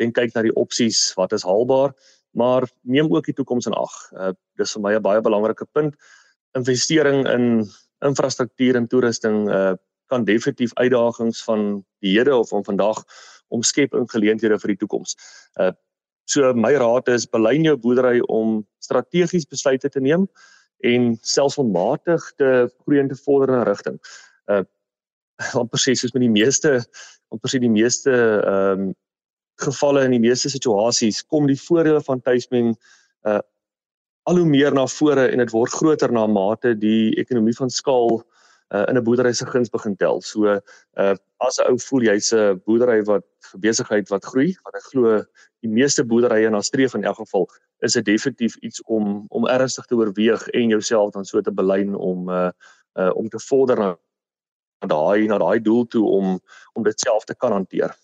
en 0.00 0.12
kyk 0.12 0.34
na 0.34 0.42
die 0.42 0.54
opsies 0.56 1.12
wat 1.14 1.32
is 1.36 1.44
haalbaar, 1.44 1.92
maar 2.34 2.64
neem 2.82 3.12
ook 3.12 3.26
die 3.28 3.34
toekoms 3.34 3.66
in 3.66 3.76
ag. 3.76 3.94
Uh 4.12 4.32
dis 4.58 4.72
vir 4.72 4.82
my 4.82 4.94
'n 4.94 5.02
baie 5.02 5.20
belangrike 5.20 5.66
punt. 5.72 5.94
Investering 6.56 7.28
in 7.28 7.68
infrastruktuur 8.00 8.76
en 8.76 8.88
toerusting 8.88 9.48
uh 9.50 9.74
kan 10.08 10.24
definitief 10.24 10.74
uitdagings 10.74 11.44
van 11.44 11.84
die 12.00 12.18
hede 12.18 12.36
of 12.36 12.48
van 12.48 12.64
vandag 12.64 13.04
omskep 13.48 13.94
in 13.94 14.08
geleenthede 14.08 14.58
vir 14.58 14.74
die 14.74 14.76
toekoms. 14.76 15.16
Uh 15.60 15.72
so 16.24 16.52
my 16.54 16.72
raad 16.78 17.08
is 17.08 17.26
belyn 17.26 17.64
jou 17.64 17.76
boerdery 17.76 18.20
om 18.20 18.66
strategies 18.78 19.46
besluite 19.46 19.88
te 19.88 20.00
neem 20.00 20.28
en 20.80 21.18
selfsmatig 21.22 22.22
te 22.36 22.68
groei 22.82 23.00
en 23.00 23.08
te 23.08 23.18
vorder 23.24 23.54
in 23.54 23.60
'n 23.60 23.68
rigting. 23.68 23.98
Uh 24.48 24.64
amper 25.60 25.80
sê 25.80 25.94
soos 25.94 26.14
met 26.14 26.24
die 26.26 26.32
meeste 26.32 26.80
amper 27.32 27.52
sê 27.52 27.62
die 27.62 27.72
meeste 27.72 28.12
ehm 28.12 28.88
um, 28.88 28.92
gevalle 29.62 30.00
in 30.06 30.14
die 30.16 30.22
meeste 30.22 30.48
situasies 30.50 31.20
kom 31.30 31.46
die 31.46 31.60
voordele 31.60 32.00
van 32.08 32.20
tuismeng 32.20 32.72
uh 33.28 33.40
al 34.30 34.38
hoe 34.38 34.46
meer 34.46 34.74
na 34.74 34.84
vore 34.86 35.24
en 35.32 35.40
dit 35.42 35.50
word 35.50 35.72
groter 35.74 36.12
na 36.14 36.26
mate 36.30 36.76
die 36.78 37.10
ekonomie 37.18 37.54
van 37.58 37.70
skaal 37.70 38.20
uh, 38.72 38.84
in 38.88 38.96
'n 38.96 39.04
boerdery 39.04 39.32
se 39.32 39.46
guns 39.46 39.68
begin 39.68 39.96
tel. 39.96 40.20
So 40.22 40.46
uh 40.46 41.16
as 41.40 41.58
'n 41.58 41.70
ou 41.70 41.78
voel 41.78 42.02
jy's 42.02 42.32
'n 42.32 42.60
boerdery 42.66 43.02
wat 43.04 43.26
besigheid 43.58 44.08
wat 44.08 44.24
groei, 44.24 44.54
wat 44.64 44.74
ek 44.74 44.86
glo 44.92 45.24
die 45.60 45.68
meeste 45.68 46.04
boerderye 46.04 46.50
na 46.50 46.60
streef 46.60 46.94
in 46.94 47.04
elk 47.04 47.16
geval 47.16 47.48
is 47.82 47.92
dit 47.92 48.04
definitief 48.04 48.56
iets 48.56 48.82
om 48.82 49.26
om 49.28 49.46
ernstig 49.46 49.86
te 49.86 49.94
oorweeg 49.94 50.48
en 50.48 50.68
jouself 50.68 51.12
dan 51.12 51.24
so 51.24 51.40
te 51.40 51.52
belyn 51.52 51.94
om 51.94 52.28
uh, 52.28 52.50
uh 52.98 53.10
om 53.14 53.28
te 53.28 53.40
vorder 53.48 53.78
na 53.78 53.96
daai 54.86 55.26
na 55.26 55.38
daai 55.38 55.60
doel 55.60 55.86
toe 55.86 56.06
om 56.08 56.40
om 56.72 56.82
dit 56.82 57.00
self 57.00 57.24
te 57.24 57.34
kan 57.34 57.52
hanteer. 57.52 57.94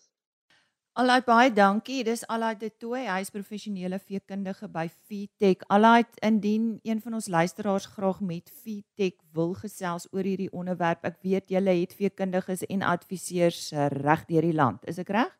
Alait 0.99 1.23
baie 1.23 1.51
dankie. 1.55 2.01
Dis 2.03 2.25
Alait 2.27 2.59
de 2.59 2.73
Tooi, 2.75 3.05
hy 3.07 3.21
is 3.23 3.31
professionele 3.31 4.01
veekundige 4.03 4.67
by 4.73 4.89
Feedtech. 4.91 5.61
Alait, 5.71 6.09
indien 6.27 6.81
een 6.83 6.99
van 7.05 7.15
ons 7.15 7.29
luisteraars 7.31 7.87
graag 7.93 8.19
met 8.21 8.51
Feedtech 8.51 9.15
wil 9.33 9.53
gesels 9.61 10.09
oor 10.11 10.27
hierdie 10.27 10.51
onderwerp, 10.51 11.07
ek 11.07 11.21
weet 11.23 11.55
julle 11.55 11.77
het 11.85 11.95
veekundiges 11.95 12.67
en 12.67 12.83
adviseurs 12.83 13.69
eh, 13.71 13.87
reg 13.95 14.27
deur 14.27 14.49
die 14.49 14.57
land. 14.59 14.83
Is 14.91 14.99
ek 14.99 15.15
reg? 15.15 15.31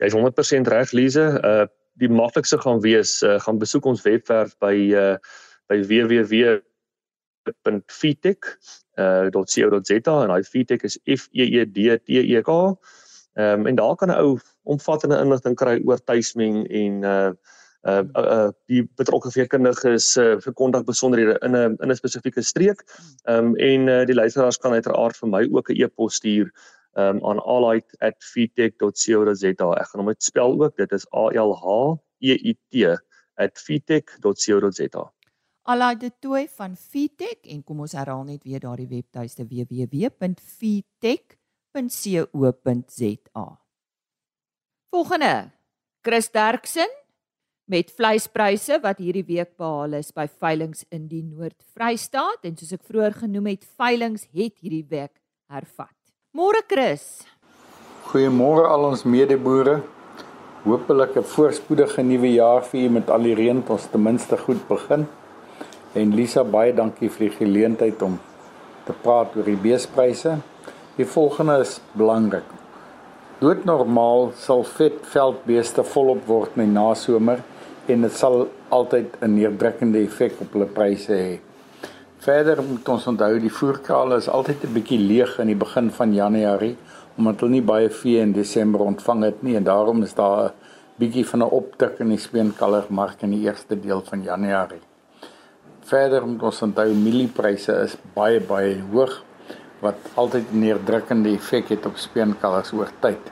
Jy's 0.00 0.16
100% 0.16 0.72
reg, 0.72 0.96
Lize. 0.96 1.28
Uh 1.44 1.68
die 2.00 2.08
maklikste 2.08 2.56
gaan 2.62 2.78
wees 2.80 3.18
uh, 3.26 3.34
gaan 3.42 3.58
besoek 3.60 3.84
ons 3.84 4.00
webwerf 4.06 4.54
by 4.62 4.72
uh 4.96 5.16
by 5.68 5.82
www.feedtech.co.za 5.84 6.69
uh, 10.08 10.24
en 10.24 10.34
hy 10.34 10.42
Feedtech 10.42 10.84
is 10.84 10.98
F 11.06 11.28
E 11.32 11.46
E 11.60 11.64
D 11.64 11.98
T 11.98 12.20
E 12.20 12.42
K. 12.42 12.50
Ehm 13.38 13.60
um, 13.60 13.66
en 13.66 13.74
daar 13.74 13.96
kan 13.96 14.10
'n 14.10 14.18
ou 14.18 14.38
omvattende 14.62 15.20
inligting 15.20 15.56
kry 15.56 15.80
oor 15.84 16.04
tuismeng 16.04 16.66
en 16.68 17.04
uh 17.04 17.32
uh 17.88 18.04
uh, 18.16 18.30
uh 18.36 18.50
die 18.66 18.90
betrokke 18.96 19.30
veekundiges 19.30 20.16
uh, 20.16 20.40
vir 20.40 20.52
kontak 20.52 20.84
besonderhede 20.84 21.38
in 21.42 21.56
'n 21.56 21.76
in 21.82 21.90
'n 21.90 21.96
spesifieke 21.96 22.42
streek. 22.42 22.82
Ehm 23.24 23.44
um, 23.44 23.56
en 23.56 23.88
uh, 23.88 24.04
die 24.04 24.14
luisteraars 24.14 24.58
kan 24.58 24.72
uiteraard 24.72 25.16
vir 25.16 25.28
my 25.28 25.48
ook 25.52 25.70
'n 25.70 25.82
e-pos 25.82 26.14
stuur 26.14 26.50
um 26.98 27.24
aan 27.24 27.38
allight@feedtech.co.za. 27.38 29.70
Ek 29.80 29.86
gaan 29.86 30.00
hom 30.00 30.06
net 30.06 30.22
spel 30.22 30.62
ook. 30.62 30.76
Dit 30.76 30.92
is 30.92 31.06
A 31.14 31.30
L 31.30 31.54
H 31.54 31.96
E 32.18 32.34
I 32.34 32.58
T 32.68 33.00
@feedtech.co.za. 33.36 35.12
Allight 35.70 36.00
dit 36.00 36.16
toe 36.18 36.46
van 36.56 36.72
Feedtech 36.76 37.46
en 37.52 37.60
kom 37.62 37.84
ons 37.84 37.92
herhaal 37.94 38.24
net 38.26 38.42
weer 38.42 38.62
daardie 38.62 38.88
webtuiste 38.90 39.44
www.feedtech 39.46 41.36
www.co.za. 41.74 43.46
Volgende, 44.90 45.50
Chris 46.02 46.30
Derksen 46.30 46.88
met 47.70 47.92
vleispryse 47.94 48.80
wat 48.82 48.98
hierdie 48.98 49.24
week 49.28 49.54
behaal 49.60 49.94
is 50.00 50.10
by 50.10 50.26
veilinge 50.26 50.82
in 50.90 51.06
die 51.06 51.22
Noord-Vrystaat 51.22 52.48
en 52.48 52.56
soos 52.58 52.74
ek 52.74 52.82
vroeër 52.88 53.20
genoem 53.20 53.52
het, 53.52 53.68
veilinge 53.78 54.26
het 54.34 54.56
hierdie 54.58 54.86
week 54.90 55.14
hervat. 55.50 55.94
Môre 56.34 56.64
Chris. 56.66 57.22
Goeiemôre 58.10 58.66
al 58.66 58.88
ons 58.90 59.06
medeboere. 59.06 59.78
Hoopelik 60.66 61.16
'n 61.16 61.22
voorspoedige 61.22 62.02
nuwe 62.02 62.34
jaar 62.34 62.64
vir 62.66 62.80
u 62.80 62.88
met 62.88 63.10
al 63.10 63.22
die 63.22 63.34
reën 63.34 63.62
ons 63.68 63.86
ten 63.86 64.02
minste 64.02 64.36
goed 64.36 64.68
begin. 64.68 65.06
En 65.92 66.12
Lisa, 66.14 66.44
baie 66.44 66.70
dankie 66.70 67.08
vir 67.10 67.24
die 67.26 67.36
geleentheid 67.36 68.02
om 68.06 68.20
te 68.86 68.94
praat 69.02 69.34
oor 69.34 69.48
die 69.48 69.58
beespryse. 69.58 70.36
Die 70.94 71.06
volgende 71.06 71.56
is 71.64 71.80
belangrik. 71.98 72.46
Doodnormaal 73.40 74.28
sal 74.38 74.62
vet 74.76 75.00
veldbeeste 75.10 75.82
volop 75.90 76.26
word 76.28 76.58
in 76.58 76.68
die 76.68 76.74
nasomer 76.76 77.40
en 77.90 78.04
dit 78.06 78.14
sal 78.14 78.44
altyd 78.68 79.16
'n 79.20 79.34
neerdrukkende 79.34 79.98
effek 80.06 80.40
op 80.40 80.52
hulle 80.52 80.66
pryse 80.66 81.12
hê. 81.12 81.38
Verder 82.20 82.62
moet 82.62 82.88
ons 82.88 83.06
onthou 83.06 83.40
die 83.40 83.56
voerkrale 83.58 84.16
is 84.16 84.28
altyd 84.28 84.64
'n 84.64 84.74
bietjie 84.74 84.98
leeg 84.98 85.38
in 85.38 85.46
die 85.46 85.62
begin 85.64 85.90
van 85.90 86.14
Januarie 86.14 86.76
omdat 87.16 87.40
hulle 87.40 87.52
nie 87.52 87.70
baie 87.72 87.90
vee 87.90 88.20
in 88.20 88.32
Desember 88.32 88.80
ontvang 88.80 89.24
het 89.24 89.42
nie 89.42 89.56
en 89.56 89.64
daarom 89.64 90.02
is 90.02 90.14
daar 90.14 90.44
'n 90.44 90.52
bietjie 90.98 91.26
van 91.26 91.42
'n 91.42 91.50
optik 91.50 91.98
in 91.98 92.08
die 92.08 92.18
speenkallermark 92.18 93.22
in 93.22 93.30
die 93.30 93.42
eerste 93.48 93.80
deel 93.80 94.02
van 94.04 94.22
Januarie. 94.22 94.89
Verder 95.88 96.26
moet 96.26 96.42
ons 96.42 96.62
onthou 96.62 96.88
mieliepryse 96.94 97.74
is 97.84 97.96
baie 98.14 98.40
baie 98.40 98.74
hoog 98.92 99.14
wat 99.80 100.10
altyd 100.20 100.52
'n 100.52 100.60
neerdrukkende 100.60 101.30
effek 101.32 101.68
het 101.72 101.86
op 101.86 101.96
speenkalvers 101.96 102.72
oor 102.72 102.90
tyd. 103.00 103.30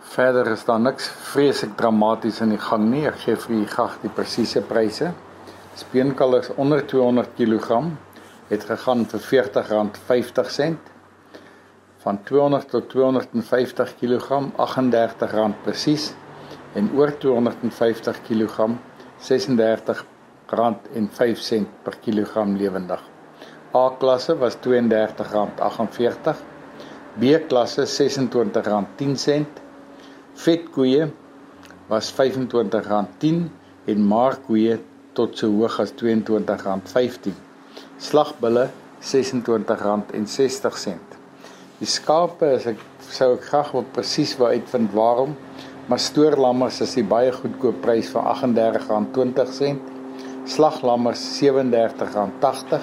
Verder 0.00 0.50
is 0.52 0.64
daar 0.64 0.80
niks 0.80 1.08
vreeslik 1.08 1.76
dramaties 1.76 2.40
in 2.40 2.50
die 2.50 2.58
gang 2.58 2.90
nie. 2.90 3.06
Ek 3.06 3.18
gee 3.24 3.36
vir 3.36 3.56
u 3.56 3.66
graag 3.66 3.98
die 4.02 4.10
presiese 4.10 4.60
pryse. 4.62 5.12
Speenkalvers 5.74 6.50
onder 6.56 6.86
200 6.86 7.28
kg 7.36 7.82
het 8.48 8.64
gegaan 8.64 9.06
vir 9.06 9.20
R40.50 9.20 10.76
van 11.98 12.22
200 12.24 12.68
tot 12.70 12.88
250 12.88 13.94
kg 14.00 14.42
R38 14.56 15.62
presies 15.62 16.14
en 16.74 16.90
oor 16.94 17.18
250 17.18 18.22
kg 18.28 18.68
R36 19.20 20.15
en 20.94 21.08
5 21.12 21.38
sent 21.38 21.68
per 21.82 21.96
kilogram 22.02 22.56
lewendig. 22.56 23.02
A 23.74 23.90
klasse 23.98 24.36
was 24.38 24.56
R32.48. 24.56 26.34
B 27.18 27.24
klasse 27.48 27.84
R26.10. 27.84 29.44
Vetkoeie 30.34 31.10
was 31.88 32.12
R25.10 32.12 33.48
en 33.86 34.06
markkoeie 34.06 34.78
tot 35.12 35.38
so 35.38 35.50
hoog 35.50 35.80
as 35.80 35.92
R22.15. 35.92 37.32
Slagbulle 37.98 38.70
R26.60. 39.00 40.98
Die 41.78 41.88
skape 41.88 42.46
is 42.56 42.66
ek 42.72 42.80
sou 43.12 43.34
ek 43.36 43.44
graag 43.50 43.72
wil 43.76 43.84
presies 43.96 44.32
wou 44.40 44.48
uitvind 44.52 44.94
waarom, 44.96 45.36
maar 45.88 46.00
stoorlammers 46.00 46.80
is 46.84 46.94
die 46.96 47.04
baie 47.04 47.32
goedkoop 47.34 47.82
prys 47.84 48.08
van 48.14 48.24
R38.20. 48.32 49.95
Slaglammers 50.46 51.42
R37.80 51.42 52.78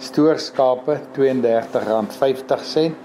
Stoorskape 0.00 0.94
R32.50 1.12 2.96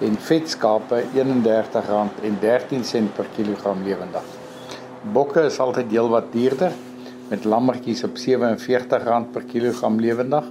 en 0.00 0.16
vetskape 0.24 1.04
R31.13 1.12 3.12
per 3.16 3.26
kilogram 3.36 3.84
lewendig. 3.84 4.24
Bokke 5.12 5.44
is 5.50 5.60
altyd 5.60 5.92
heelwat 5.92 6.32
duurder 6.32 6.72
met 7.28 7.44
lammetjies 7.44 8.00
op 8.08 8.16
R47 8.16 9.28
per 9.36 9.44
kilogram 9.52 10.00
lewendig 10.00 10.48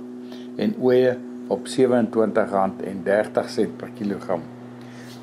en 0.62 0.70
ooe 0.78 1.18
op 1.50 1.66
R27.30 1.66 3.66
per 3.82 3.90
kilogram. 3.98 4.46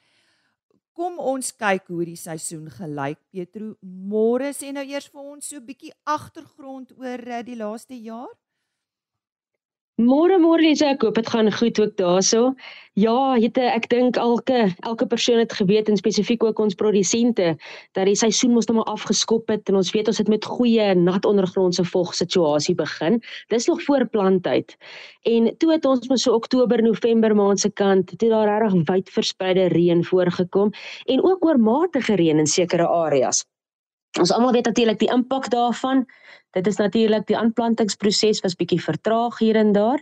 Kom 0.97 1.19
ons 1.19 1.51
kyk 1.53 1.91
hoe 1.93 2.05
die 2.05 2.17
seisoen 2.17 2.71
gelyk, 2.73 3.19
Petro. 3.29 3.75
Môre 3.83 4.49
sê 4.55 4.71
nou 4.73 4.81
eers 4.87 5.09
vir 5.13 5.21
ons 5.21 5.45
so 5.45 5.57
'n 5.57 5.65
bietjie 5.65 5.93
agtergrond 6.05 6.91
oor 6.97 7.21
eh, 7.27 7.43
die 7.43 7.55
laaste 7.55 7.93
jaar. 7.93 8.33
Môre 9.97 10.35
môre 10.37 10.61
Lisa, 10.61 10.91
ek 10.93 11.01
hoop 11.07 11.15
dit 11.17 11.29
gaan 11.33 11.47
goed 11.49 11.79
ook 11.81 11.95
daarso. 11.97 12.41
Ja, 13.01 13.33
jette, 13.41 13.63
ek 13.65 13.87
dink 13.89 14.19
elke 14.21 14.67
elke 14.85 15.07
persoon 15.09 15.41
het 15.41 15.55
geweet 15.57 15.89
en 15.89 15.97
spesifiek 15.97 16.45
ook 16.45 16.61
ons 16.61 16.77
produsente 16.77 17.55
dat 17.97 18.05
die 18.05 18.13
seisoen 18.13 18.53
mos 18.53 18.69
nou 18.69 18.75
maar 18.77 18.91
afgeskop 18.93 19.49
het 19.49 19.71
en 19.73 19.79
ons 19.81 19.89
weet 19.95 20.11
ons 20.13 20.21
het 20.21 20.29
met 20.29 20.45
goeie 20.45 20.85
nat 21.01 21.25
ondergrondse 21.25 21.87
vog 21.89 22.13
situasie 22.13 22.77
begin. 22.77 23.17
Dis 23.49 23.65
nog 23.65 23.81
voor 23.89 24.05
planttyd. 24.13 24.77
En 25.25 25.49
toe 25.57 25.73
het 25.73 25.89
ons 25.89 26.05
mos 26.13 26.29
so 26.29 26.37
Oktober, 26.37 26.85
November 26.85 27.33
maand 27.33 27.65
se 27.65 27.73
kant, 27.73 28.13
toe 28.13 28.29
daar 28.29 28.53
regtig 28.53 28.85
wyd 28.93 29.13
verspreide 29.17 29.69
reën 29.73 30.05
voorgekom 30.05 30.75
en 31.09 31.25
ook 31.25 31.45
oormatige 31.45 32.21
reën 32.21 32.37
in 32.37 32.53
sekere 32.59 32.85
areas. 32.85 33.47
Ons 34.21 34.31
almal 34.33 34.53
weet 34.53 34.69
natuurlik 34.69 35.01
die 35.01 35.11
impak 35.13 35.49
daarvan. 35.53 36.05
Dit 36.57 36.67
is 36.67 36.81
natuurlik 36.81 37.27
die 37.29 37.37
aanplantingsproses 37.37 38.41
was 38.45 38.57
bietjie 38.57 38.81
vertraag 38.81 39.37
hier 39.43 39.55
en 39.55 39.71
daar. 39.77 40.01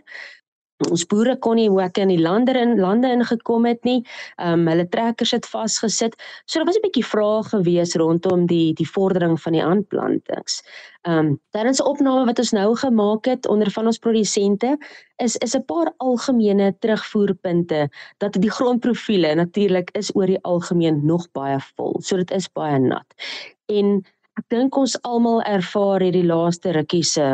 Ons 0.84 1.06
boere 1.08 1.38
kon 1.40 1.56
nie 1.56 1.70
hoe 1.72 1.78
ek 1.86 2.02
in 2.02 2.10
die 2.12 2.20
lande 2.20 2.52
in 2.60 2.74
lande 2.76 3.08
ingekom 3.08 3.64
het 3.64 3.80
nie. 3.88 4.02
Ehm 4.36 4.60
um, 4.60 4.66
hulle 4.68 4.84
trekkers 4.92 5.32
het 5.32 5.48
vasgesit. 5.48 6.16
So 6.44 6.58
daar 6.58 6.68
was 6.68 6.76
'n 6.76 6.84
bietjie 6.84 7.04
vrae 7.12 7.42
gewees 7.48 7.94
rondom 7.96 8.44
die 8.46 8.74
die 8.74 8.88
vordering 8.88 9.40
van 9.40 9.52
die 9.56 9.64
aanplantings. 9.64 10.60
Ehm 11.08 11.18
um, 11.18 11.40
tydens 11.56 11.80
'n 11.80 11.88
opname 11.88 12.26
wat 12.26 12.38
ons 12.38 12.52
nou 12.52 12.76
gemaak 12.76 13.24
het 13.24 13.48
onder 13.48 13.70
van 13.70 13.86
ons 13.86 13.98
produsente 13.98 14.76
is 15.16 15.36
is 15.36 15.56
'n 15.56 15.64
paar 15.64 15.94
algemene 15.96 16.76
terugvoerpunte 16.78 17.88
dat 18.18 18.32
die 18.32 18.50
grondprofiele 18.50 19.34
natuurlik 19.34 19.90
is 19.96 20.14
oor 20.14 20.26
die 20.26 20.42
algemeen 20.42 21.06
nog 21.06 21.26
baie 21.32 21.58
vol. 21.76 22.00
So 22.02 22.16
dit 22.16 22.30
is 22.30 22.52
baie 22.52 22.78
nat. 22.78 23.14
En 23.66 24.04
ek 24.36 24.48
dink 24.52 24.76
ons 24.76 24.94
almal 25.08 25.38
ervaar 25.48 26.02
hierdie 26.04 26.26
laaste 26.28 26.74
rukkie 26.76 27.04
se 27.08 27.28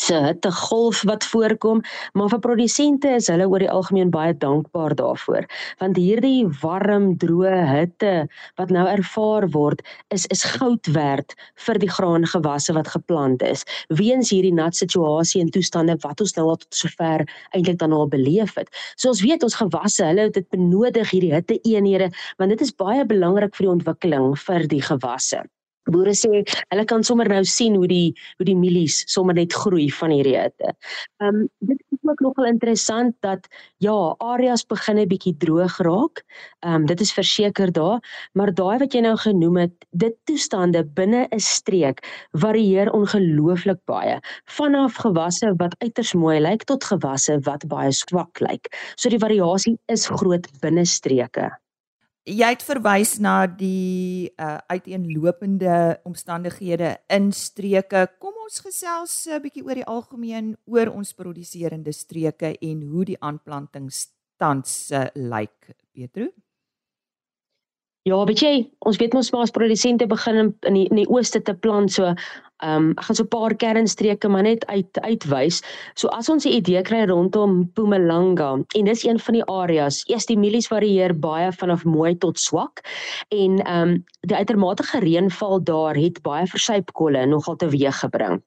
se 0.00 0.16
hitte 0.24 0.50
golf 0.56 1.02
wat 1.08 1.26
voorkom, 1.28 1.82
maar 2.16 2.30
vir 2.32 2.40
produsente 2.40 3.10
is 3.18 3.28
hulle 3.28 3.44
oor 3.50 3.60
die 3.60 3.70
algemeen 3.70 4.12
baie 4.14 4.32
dankbaar 4.44 4.94
daarvoor, 4.96 5.44
want 5.82 6.00
hierdie 6.00 6.46
warm, 6.62 7.10
droë 7.20 7.58
hitte 7.68 8.14
wat 8.60 8.72
nou 8.72 8.86
ervaar 8.88 9.46
word, 9.56 9.84
is 10.16 10.24
is 10.34 10.46
goud 10.56 10.88
werd 10.96 11.36
vir 11.66 11.82
die 11.84 11.90
graangewasse 11.98 12.74
wat 12.78 12.88
geplant 12.94 13.44
is. 13.44 13.66
Weens 14.00 14.32
hierdie 14.32 14.54
nat 14.56 14.78
situasie 14.78 15.44
en 15.44 15.52
toestande 15.52 15.98
wat 16.06 16.24
ons 16.24 16.34
nou 16.38 16.48
al 16.54 16.60
tot 16.64 16.82
sover 16.82 17.26
eintlik 17.52 17.78
dan 17.84 17.92
al 17.92 18.08
beleef 18.08 18.56
het. 18.56 18.72
So 18.96 19.12
ons 19.12 19.24
weet 19.26 19.44
ons 19.46 19.60
gewasse, 19.60 20.04
hulle 20.06 20.30
het 20.30 20.40
dit 20.40 20.50
benodig 20.56 21.12
hierdie 21.12 21.34
hitte 21.36 21.60
eenhede, 21.60 22.10
want 22.40 22.56
dit 22.56 22.66
is 22.66 22.74
baie 22.74 23.04
belangrik 23.04 23.52
vir 23.58 23.68
die 23.68 23.74
ontwikkeling 23.76 24.32
vir 24.48 24.70
die 24.70 24.84
gewasse. 24.92 25.44
Boere 25.94 26.14
sê 26.16 26.42
hulle 26.72 26.84
kan 26.88 27.04
sommer 27.06 27.28
nou 27.28 27.42
sien 27.44 27.76
hoe 27.78 27.88
die 27.90 28.14
hoe 28.38 28.46
die 28.48 28.56
mielies 28.56 29.02
sommer 29.10 29.36
net 29.38 29.54
groei 29.62 29.88
van 30.00 30.14
hierdie 30.14 30.38
hitte. 30.38 30.74
Ehm 31.20 31.42
um, 31.42 31.48
dit 31.70 31.78
is 31.90 31.98
ook 32.10 32.20
nogal 32.26 32.48
interessant 32.50 33.14
dat 33.26 33.46
ja, 33.78 33.96
areas 34.18 34.64
begin 34.66 34.98
'n 34.98 35.08
bietjie 35.08 35.36
droog 35.44 35.78
raak. 35.86 36.24
Ehm 36.64 36.74
um, 36.74 36.86
dit 36.86 37.00
is 37.00 37.12
verseker 37.12 37.72
daar, 37.72 38.00
maar 38.32 38.54
daai 38.54 38.78
wat 38.78 38.92
jy 38.94 39.00
nou 39.00 39.16
genoem 39.16 39.56
het, 39.56 39.86
dit 39.90 40.16
toestande 40.24 40.84
binne 40.84 41.28
'n 41.30 41.40
streek 41.40 42.04
varieer 42.32 42.92
ongelooflik 42.92 43.80
baie. 43.84 44.20
Vanaf 44.44 44.94
gewasse 44.94 45.54
wat 45.56 45.74
uiters 45.78 46.14
mooi 46.14 46.40
lyk 46.40 46.64
tot 46.64 46.84
gewasse 46.84 47.40
wat 47.44 47.66
baie 47.68 47.92
swak 47.92 48.40
lyk. 48.40 48.68
So 48.96 49.08
die 49.08 49.24
variasie 49.26 49.78
is 49.86 50.06
groot 50.06 50.46
binne 50.60 50.84
streke 50.84 51.50
jy 52.30 52.50
het 52.52 52.62
verwys 52.64 53.16
na 53.22 53.44
die 53.46 54.30
uh, 54.38 54.58
uiteenlopende 54.70 56.00
omstandighede 56.06 56.94
in 57.10 57.30
streke. 57.34 58.06
Kom 58.22 58.36
ons 58.44 58.60
gesels 58.62 59.26
'n 59.26 59.36
uh, 59.36 59.42
bietjie 59.42 59.64
oor 59.66 59.78
die 59.78 59.86
algemeen 59.86 60.56
oor 60.66 60.92
ons 60.94 61.12
produserende 61.14 61.92
streke 61.92 62.56
en 62.60 62.82
hoe 62.82 63.04
die 63.04 63.18
aanplantingstans 63.18 64.90
uh, 64.92 65.06
lyk, 65.14 65.74
Petro. 65.92 66.30
Ja, 68.08 68.24
weet 68.24 68.40
jy, 68.40 68.54
ons 68.88 68.96
weet 68.96 69.12
mos 69.12 69.30
maar 69.32 69.42
as 69.42 69.50
produsente 69.52 70.06
begin 70.06 70.36
in, 70.36 70.54
in 70.68 70.74
die, 70.74 70.86
die 71.02 71.08
ooste 71.08 71.42
te 71.42 71.54
plant 71.54 71.92
so 71.92 72.14
Ehm 72.60 72.76
um, 72.76 72.88
ek 73.00 73.06
gaan 73.06 73.16
so 73.16 73.24
'n 73.24 73.32
paar 73.32 73.54
kernstreke 73.56 74.28
maar 74.28 74.42
net 74.44 74.66
uit 74.66 75.00
uitwys. 75.00 75.62
So 75.94 76.08
as 76.08 76.28
ons 76.28 76.44
'n 76.44 76.52
idee 76.60 76.82
kry 76.82 77.04
rondom 77.08 77.50
Mpumalanga 77.60 78.50
en 78.78 78.84
dis 78.84 79.04
een 79.04 79.18
van 79.18 79.34
die 79.34 79.44
areas. 79.44 80.02
Eers 80.12 80.26
die 80.26 80.36
mielies 80.36 80.68
varieer 80.68 81.14
baie 81.16 81.52
vanaf 81.52 81.84
mooi 81.84 82.18
tot 82.18 82.38
swak 82.38 82.84
en 83.28 83.60
ehm 83.64 83.88
um, 83.88 84.04
die 84.28 84.36
uitermate 84.36 84.84
reënval 85.00 85.64
daar 85.64 85.96
het 85.96 86.22
baie 86.22 86.46
versuipkolle 86.46 87.26
nogal 87.26 87.56
teweeg 87.56 87.96
gebring. 88.04 88.42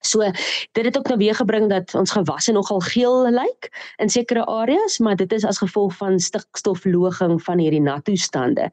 So 0.00 0.30
dit 0.72 0.84
het 0.84 0.98
ook 0.98 1.06
nou 1.06 1.18
weer 1.18 1.34
gebring 1.34 1.68
dat 1.70 1.94
ons 1.94 2.10
gewasse 2.10 2.52
nogal 2.52 2.80
geel 2.80 3.30
lyk 3.30 3.70
in 3.96 4.08
sekere 4.08 4.44
areas, 4.44 4.98
maar 4.98 5.16
dit 5.16 5.32
is 5.32 5.44
as 5.44 5.58
gevolg 5.58 5.96
van 5.96 6.20
stikstofloging 6.20 7.42
van 7.42 7.58
hierdie 7.58 7.80
nat 7.80 8.04
toestande. 8.04 8.70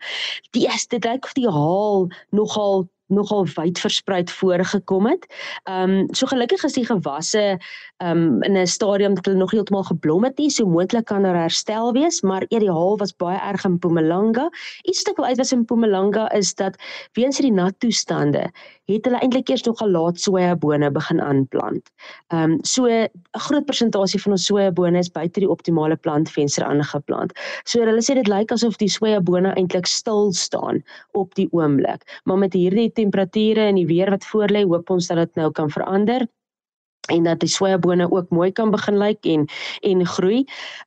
Die 0.51 0.67
is 0.67 0.87
dit 0.87 1.05
lyk 1.05 1.25
of 1.25 1.33
die 1.33 1.49
haal 1.49 2.09
nogal 2.29 2.87
nogal 3.13 3.47
wyd 3.55 3.79
versprei 3.79 4.23
voorgekom 4.29 5.07
het. 5.07 5.25
Ehm 5.63 5.89
um, 5.89 6.13
so 6.15 6.27
gelukkig 6.27 6.63
is 6.63 6.73
die 6.73 6.85
gewasse 6.85 7.57
ehm 7.97 8.17
um, 8.17 8.41
in 8.43 8.57
'n 8.57 8.67
stadium 8.67 9.15
dat 9.15 9.25
hulle 9.25 9.37
nog 9.37 9.51
heeltemal 9.51 9.83
geblom 9.83 10.23
het 10.23 10.37
nie, 10.37 10.49
so 10.49 10.65
moontlik 10.65 11.05
kan 11.05 11.23
daar 11.23 11.35
herstel 11.35 11.91
wees, 11.93 12.21
maar 12.21 12.45
eer 12.49 12.59
die 12.59 12.71
haal 12.71 12.97
was 12.97 13.15
baie 13.15 13.39
erg 13.39 13.65
in 13.65 13.71
Mpumalanga. 13.71 14.49
Iets 14.83 15.01
wat 15.03 15.11
ek 15.11 15.17
wil 15.17 15.25
uitwys 15.25 15.51
in 15.51 15.59
Mpumalanga 15.59 16.31
is 16.31 16.53
dat 16.55 16.75
weens 17.13 17.37
hierdie 17.37 17.55
nat 17.55 17.79
toestande 17.79 18.51
het 18.91 19.05
hulle 19.07 19.19
eintlik 19.23 19.49
eers 19.49 19.63
nog 19.63 19.81
'n 19.81 19.91
laat 19.91 20.19
sojabone 20.19 20.91
begin 20.91 21.21
aanplant. 21.21 21.91
Ehm 22.27 22.51
um, 22.51 22.57
so 22.61 22.85
'n 22.85 23.07
groot 23.31 23.65
persentasie 23.65 24.21
van 24.21 24.31
ons 24.31 24.45
sojabone 24.45 24.97
is 24.97 25.11
buite 25.11 25.39
die 25.39 25.49
optimale 25.49 25.95
plantvenster 25.95 26.63
aangeplant. 26.63 27.31
So 27.63 27.79
hulle 27.79 28.01
sê 28.01 28.13
dit 28.15 28.27
lyk 28.27 28.51
asof 28.51 28.77
die 28.77 28.89
sojabone 28.89 29.53
eintlik 29.55 29.85
stil 29.85 30.33
staan 30.33 30.83
op 31.11 31.35
die 31.35 31.47
oomblik, 31.51 32.21
maar 32.23 32.37
met 32.37 32.53
hierdie 32.53 32.91
temperature 33.03 33.67
en 33.67 33.81
die 33.81 33.89
weer 33.89 34.11
wat 34.13 34.25
voorlê, 34.31 34.63
hoop 34.63 34.89
ons 34.95 35.11
dat 35.11 35.21
dit 35.25 35.43
nou 35.43 35.51
kan 35.51 35.71
verander 35.73 36.25
en 37.11 37.27
dat 37.27 37.41
die 37.43 37.51
sojabone 37.51 38.07
ook 38.11 38.31
mooi 38.31 38.51
kan 38.55 38.71
begin 38.71 38.97
lyk 38.97 39.25
en 39.27 39.47
en 39.83 40.05
groei. 40.07 40.45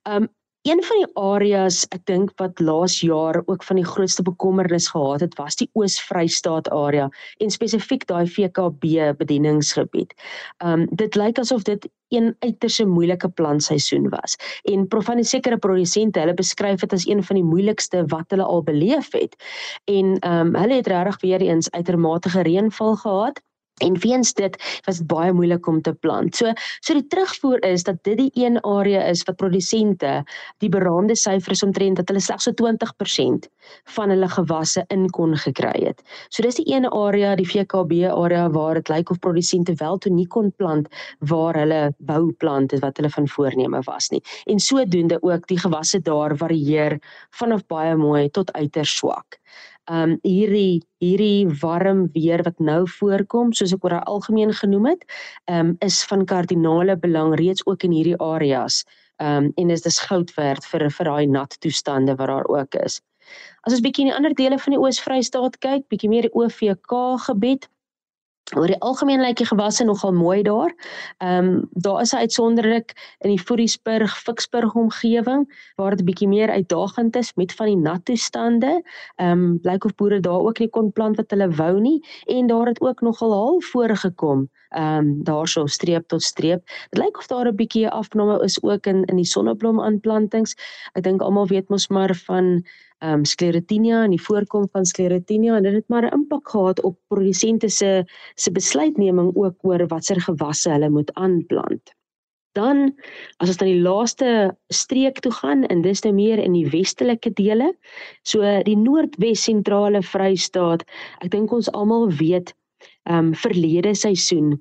Um 0.09 0.29
Een 0.66 0.81
van 0.83 0.96
die 0.98 1.11
areas 1.14 1.85
ek 1.94 2.00
dink 2.11 2.33
wat 2.42 2.59
laas 2.59 2.96
jaar 3.07 3.37
ook 3.46 3.62
van 3.62 3.79
die 3.79 3.87
grootste 3.87 4.24
bekommernis 4.26 4.88
gehad 4.90 5.22
het, 5.22 5.37
was 5.38 5.55
die 5.61 5.68
Oos-Vrystaat 5.79 6.66
area 6.74 7.07
en 7.38 7.55
spesifiek 7.55 8.02
daai 8.11 8.26
VKB 8.26 9.14
bedieningsgebied. 9.20 10.16
Um 10.59 10.88
dit 10.90 11.14
lyk 11.14 11.38
asof 11.38 11.62
dit 11.70 11.87
een 12.11 12.35
uiters 12.42 12.81
moeilike 12.83 13.29
plantseisoen 13.29 14.11
was. 14.11 14.35
En 14.66 14.88
van 14.90 15.22
die 15.22 15.24
sekere 15.26 15.59
produsente, 15.59 16.18
hulle 16.18 16.35
beskryf 16.35 16.83
dit 16.83 16.92
as 16.92 17.07
een 17.07 17.22
van 17.22 17.38
die 17.38 17.46
moeilikste 17.46 18.02
wat 18.11 18.35
hulle 18.35 18.42
al 18.42 18.62
beleef 18.66 19.12
het. 19.14 19.38
En 19.87 20.18
um 20.26 20.55
hulle 20.59 20.83
het 20.83 20.90
regtig 20.90 21.20
weer 21.20 21.46
eens 21.46 21.70
uitermate 21.70 22.42
reënval 22.42 22.96
gehad 23.07 23.38
En 23.85 23.99
weens 24.01 24.33
dit 24.33 24.57
was 24.85 24.99
dit 25.03 25.07
baie 25.07 25.33
moeilik 25.33 25.67
om 25.67 25.83
te 25.83 25.93
plant. 25.93 26.37
So 26.37 26.53
so 26.81 26.95
die 26.97 27.07
terugvoer 27.12 27.61
is 27.65 27.85
dat 27.85 27.99
dit 28.09 28.17
die 28.17 28.31
een 28.33 28.57
area 28.65 29.03
is 29.05 29.23
wat 29.29 29.37
produsente 29.37 30.23
die 30.65 30.71
beraamde 30.73 31.17
syfers 31.17 31.62
omtrent 31.62 32.01
dat 32.01 32.09
hulle 32.09 32.23
slegs 32.25 32.49
so 32.49 32.57
20% 32.57 33.51
van 33.97 34.15
hulle 34.15 34.29
gewasse 34.33 34.85
in 34.89 35.11
kon 35.11 35.37
gekry 35.37 35.85
het. 35.85 36.01
So 36.29 36.43
dis 36.43 36.57
die 36.57 36.73
een 36.73 36.89
area, 36.89 37.35
die 37.37 37.49
VKB 37.49 38.07
area 38.09 38.49
waar 38.51 38.81
dit 38.81 38.89
lyk 38.89 39.12
of 39.12 39.21
produsente 39.21 39.77
wel 39.77 39.99
toe 39.99 40.12
nie 40.12 40.27
kon 40.27 40.49
plant 40.57 40.89
waar 41.21 41.61
hulle 41.61 41.83
wou 42.09 42.33
plant 42.33 42.73
het 42.73 42.81
wat 42.81 42.97
hulle 42.97 43.12
van 43.12 43.29
voorneme 43.29 43.83
was 43.85 44.09
nie. 44.09 44.23
En 44.47 44.59
sodoende 44.59 45.21
ook 45.21 45.47
die 45.53 45.61
gewasse 45.61 46.01
daar 46.01 46.37
varieer 46.37 46.97
vanaf 47.37 47.67
baie 47.69 47.97
mooi 47.97 48.31
tot 48.31 48.53
uiters 48.57 48.97
swak 48.97 49.37
um 49.90 50.16
hierdie 50.22 50.83
hierdie 51.03 51.46
warm 51.62 52.07
weer 52.14 52.42
wat 52.42 52.59
nou 52.59 52.85
voorkom 52.99 53.53
soos 53.55 53.75
ek 53.77 53.85
oor 53.85 53.99
algemeen 54.03 54.53
genoem 54.53 54.90
het 54.92 55.05
um 55.46 55.75
is 55.87 56.03
van 56.11 56.25
kardinale 56.27 56.96
belang 56.96 57.35
reeds 57.38 57.66
ook 57.66 57.85
in 57.87 57.94
hierdie 57.94 58.18
areas. 58.18 58.85
Um 59.22 59.53
en 59.57 59.70
is 59.70 59.83
dis 59.83 60.01
goud 60.09 60.33
werd 60.37 60.64
vir 60.64 60.88
vir 60.90 61.11
daai 61.11 61.27
nat 61.27 61.57
toestande 61.61 62.16
wat 62.16 62.29
daar 62.33 62.49
ook 62.49 62.75
is. 62.83 63.01
As 63.66 63.72
ons 63.75 63.83
bietjie 63.83 64.07
in 64.07 64.11
die 64.11 64.16
ander 64.16 64.35
dele 64.35 64.59
van 64.59 64.75
die 64.75 64.81
Oos-Vrystaat 64.81 65.59
kyk 65.62 65.88
bietjie 65.90 66.11
meer 66.11 66.29
die 66.29 66.35
OVK 66.35 66.92
gebied 67.27 67.66
Oor 68.55 68.71
die 68.71 68.79
algemeen 68.79 69.25
lyk 69.25 69.41
die 69.41 69.49
gewasse 69.49 69.83
nogal 69.85 70.13
mooi 70.15 70.43
daar. 70.47 70.71
Ehm 71.19 71.47
um, 71.47 71.69
daar 71.83 72.01
is 72.01 72.13
'n 72.13 72.23
uitsonderlik 72.23 72.95
in 73.19 73.31
die 73.31 73.43
Fouriesburg, 73.43 74.19
Ficksburg 74.19 74.75
omgewing 74.75 75.49
waar 75.77 75.97
dit 75.97 76.05
bietjie 76.07 76.29
meer 76.29 76.51
uitdagend 76.51 77.17
is 77.17 77.35
met 77.35 77.53
van 77.53 77.67
die 77.67 77.77
nat 77.77 78.05
toestande. 78.05 78.83
Ehm 79.17 79.31
um, 79.31 79.61
blyk 79.61 79.85
of 79.85 79.95
boere 79.95 80.21
daar 80.21 80.41
ook 80.47 80.59
nie 80.59 80.71
kon 80.71 80.93
plant 80.93 81.17
wat 81.17 81.31
hulle 81.31 81.51
wou 81.51 81.81
nie 81.81 82.07
en 82.27 82.47
daar 82.47 82.67
het 82.67 82.81
ook 82.81 83.01
nogal 83.01 83.33
half 83.33 83.65
voorgekom. 83.65 84.49
Ehm 84.69 84.99
um, 84.99 85.25
daarso 85.25 85.67
streep 85.67 86.09
tot 86.09 86.23
streep. 86.23 86.63
Dit 86.91 87.03
lyk 87.03 87.19
of 87.19 87.27
daar 87.27 87.49
'n 87.49 87.57
bietjie 87.57 87.89
afname 87.89 88.43
is 88.45 88.63
ook 88.63 88.87
in 88.87 89.05
in 89.05 89.17
die 89.17 89.25
sonneblom 89.25 89.81
aanplantings. 89.81 90.55
Ek 90.93 91.03
dink 91.03 91.21
almal 91.21 91.47
weet 91.47 91.69
mos 91.69 91.89
maar 91.89 92.15
van 92.15 92.65
um, 93.05 93.25
sklerotinia 93.25 94.05
en 94.05 94.15
die 94.15 94.23
voorkom 94.23 94.69
van 94.73 94.87
sklerotinia 94.89 95.57
en 95.57 95.67
dit 95.69 95.75
het 95.75 95.89
maar 95.89 96.07
'n 96.07 96.15
impak 96.15 96.49
gehad 96.49 96.81
op 96.83 96.99
produsente 97.09 97.69
se 97.69 98.05
se 98.35 98.51
besluitneming 98.51 99.37
ook 99.37 99.57
oor 99.63 99.87
watter 99.87 100.21
gewasse 100.21 100.71
hulle 100.71 100.91
moet 100.91 101.13
aanplant. 101.15 101.93
Dan 102.53 102.95
as 103.37 103.49
ons 103.49 103.59
na 103.61 103.67
die 103.67 103.81
laaste 103.81 104.57
streek 104.73 105.21
toe 105.21 105.33
gaan 105.33 105.65
en 105.65 105.83
dis 105.83 106.03
nou 106.05 106.15
meer 106.15 106.39
in 106.39 106.53
die 106.53 106.69
westelike 106.71 107.31
dele, 107.37 107.75
so 108.23 108.41
die 108.65 108.77
Noordwes 108.77 109.43
sentrale 109.45 110.03
Vrystaat. 110.03 110.85
Ek 111.21 111.31
dink 111.31 111.53
ons 111.53 111.71
almal 111.73 112.09
weet 112.11 112.55
ehm 113.05 113.19
um, 113.19 113.35
verlede 113.35 113.95
seisoen, 113.95 114.57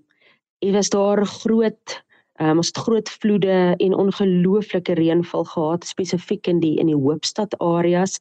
dit 0.61 0.73
was 0.73 0.89
daar 0.89 1.25
groot 1.25 2.05
Um, 2.41 2.57
ons 2.59 2.67
het 2.67 2.77
groot 2.83 3.09
vloede 3.09 3.75
en 3.79 3.93
ongelooflike 3.95 4.93
reënval 4.99 5.45
gehad 5.47 5.85
spesifiek 5.87 6.49
in 6.51 6.59
die 6.59 6.73
in 6.83 6.89
die 6.91 6.97
Hoopstad 6.97 7.55
areas. 7.63 8.17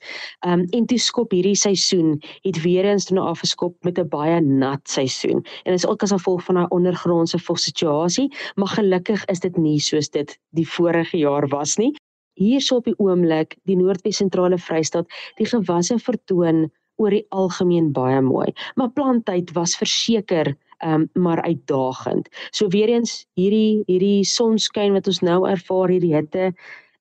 Um 0.46 0.62
en 0.70 0.86
toe 0.86 0.98
skop 1.02 1.34
hierdie 1.34 1.56
seisoen 1.58 2.20
het 2.46 2.60
weer 2.62 2.86
eens 2.86 3.08
nou 3.10 3.26
afgeskop 3.26 3.74
met 3.82 3.98
'n 3.98 4.08
baie 4.08 4.40
nat 4.40 4.86
seisoen. 4.88 5.42
En 5.64 5.72
dit 5.74 5.82
is 5.82 5.86
ook 5.86 6.02
as 6.02 6.14
gevolg 6.14 6.44
van 6.44 6.54
daai 6.54 6.66
ondergrondse 6.70 7.38
situasie, 7.54 8.30
maar 8.54 8.68
gelukkig 8.68 9.24
is 9.24 9.40
dit 9.40 9.56
nie 9.56 9.80
soos 9.80 10.08
dit 10.10 10.38
die 10.50 10.68
vorige 10.68 11.16
jaar 11.16 11.48
was 11.48 11.76
nie. 11.76 11.92
Hierso 12.34 12.76
op 12.76 12.84
die 12.84 12.98
oomblik, 12.98 13.56
die 13.64 13.76
Noordwes 13.76 14.16
sentrale 14.16 14.58
Vrystaat, 14.58 15.06
die 15.36 15.46
gewasse 15.46 15.98
vertoon 15.98 16.70
oor 17.02 17.14
die 17.14 17.26
algemeen 17.30 17.92
baie 17.92 18.20
mooi, 18.22 18.52
maar 18.76 18.92
planttyd 18.94 19.52
was 19.56 19.76
verseker 19.76 20.54
um, 20.84 21.08
maar 21.12 21.42
uitdagend. 21.42 22.28
So 22.50 22.68
weer 22.68 22.88
eens 22.88 23.24
hierdie 23.34 23.82
hierdie 23.86 24.24
sonskyn 24.28 24.94
wat 24.96 25.08
ons 25.10 25.22
nou 25.24 25.42
ervaar 25.48 25.92
hierdie 25.92 26.14
hitte 26.14 26.52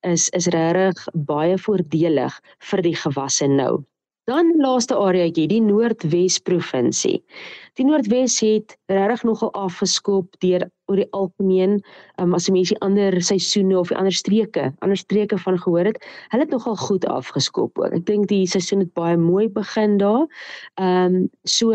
is 0.04 0.28
is 0.36 0.48
regtig 0.52 1.04
baie 1.14 1.58
voordelig 1.58 2.38
vir 2.70 2.84
die 2.84 2.96
gewasse 2.96 3.48
nou. 3.48 3.84
Dan 4.24 4.54
laaste 4.56 4.96
areaetjie, 4.96 5.48
die 5.50 5.60
Noordwes 5.60 6.38
provinsie. 6.40 7.18
Die 7.74 7.82
Noordwes 7.82 8.36
het 8.38 8.76
regtig 8.86 9.24
nogal 9.26 9.50
afgeskop 9.58 10.36
deur 10.44 10.62
oor 10.86 11.00
die 11.00 11.06
algemeen, 11.16 11.80
um, 12.22 12.36
as 12.36 12.46
jy 12.46 12.52
mense 12.54 12.76
ander 12.86 13.16
seisoene 13.18 13.74
of 13.80 13.90
die 13.90 13.98
ander 13.98 14.14
streke, 14.14 14.68
ander 14.84 15.00
streke 15.00 15.38
van 15.42 15.58
gehoor 15.58 15.90
het, 15.90 15.98
hulle 16.30 16.46
het 16.46 16.54
nogal 16.54 16.76
goed 16.78 17.06
afgeskop 17.10 17.80
ook. 17.82 17.96
Ek 17.98 18.06
dink 18.06 18.28
die 18.30 18.44
seisoen 18.46 18.84
het 18.84 18.92
baie 18.94 19.18
mooi 19.18 19.48
begin 19.58 19.98
daar. 19.98 20.28
Ehm 20.78 21.18
um, 21.24 21.30
so 21.42 21.74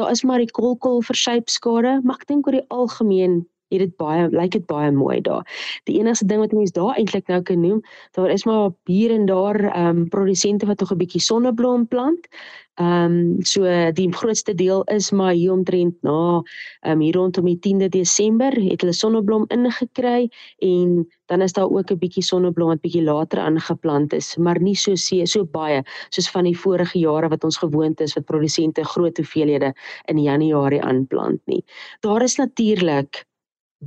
daar 0.00 0.14
is 0.16 0.24
maar 0.24 0.40
die 0.40 0.54
kolkol 0.60 1.04
versypskade, 1.04 1.98
maar 2.04 2.22
ek 2.22 2.28
dink 2.32 2.48
oor 2.48 2.56
die 2.56 2.68
algemeen 2.72 3.42
het 3.78 3.88
dit 3.88 3.96
baie 4.00 4.28
lyk 4.30 4.54
dit 4.56 4.66
baie 4.66 4.90
mooi 4.92 5.20
daar. 5.20 5.44
Die 5.84 5.98
enigste 5.98 6.26
ding 6.26 6.40
wat 6.40 6.52
mense 6.52 6.72
daar 6.72 6.96
eintlik 6.96 7.28
nou 7.28 7.42
kan 7.42 7.60
noem, 7.60 7.80
daar 8.16 8.30
is 8.30 8.44
maar 8.44 8.70
hier 8.84 9.10
en 9.14 9.26
daar 9.26 9.60
ehm 9.64 9.86
um, 9.86 10.08
produsente 10.08 10.66
wat 10.66 10.80
nog 10.80 10.92
'n 10.92 11.02
bietjie 11.02 11.20
sonneblom 11.20 11.88
plant. 11.88 12.28
Ehm 12.74 13.36
um, 13.38 13.44
so 13.46 13.62
die 13.94 14.12
grootste 14.12 14.54
deel 14.54 14.82
is 14.90 15.10
maar 15.10 15.32
hier 15.32 15.52
omtrent 15.52 15.94
na 16.02 16.42
ehm 16.80 16.92
um, 16.92 17.00
hier 17.00 17.14
rondom 17.14 17.44
die 17.44 17.58
10de 17.62 17.88
Desember 17.88 18.50
het 18.50 18.80
hulle 18.80 18.92
sonneblom 18.92 19.44
ingekry 19.48 20.28
en 20.58 21.06
dan 21.30 21.40
is 21.40 21.52
daar 21.52 21.70
ook 21.70 21.90
'n 21.90 21.98
bietjie 21.98 22.22
sonneblom 22.22 22.68
wat 22.68 22.80
bietjie 22.80 23.02
later 23.02 23.38
aangeplant 23.38 24.12
is, 24.12 24.36
maar 24.36 24.60
nie 24.60 24.74
so 24.74 24.94
see, 24.94 25.26
so 25.26 25.44
baie 25.44 25.82
soos 26.08 26.30
van 26.30 26.44
die 26.44 26.58
vorige 26.58 26.98
jare 26.98 27.28
wat 27.28 27.44
ons 27.44 27.56
gewoond 27.56 28.00
is 28.00 28.14
wat 28.14 28.24
produsente 28.24 28.84
groot 28.84 29.16
hoeveelhede 29.16 29.74
in 30.04 30.18
Januarie 30.18 30.82
aanplant 30.82 31.40
nie. 31.46 31.64
Daar 32.00 32.22
is 32.22 32.36
natuurlik 32.36 33.24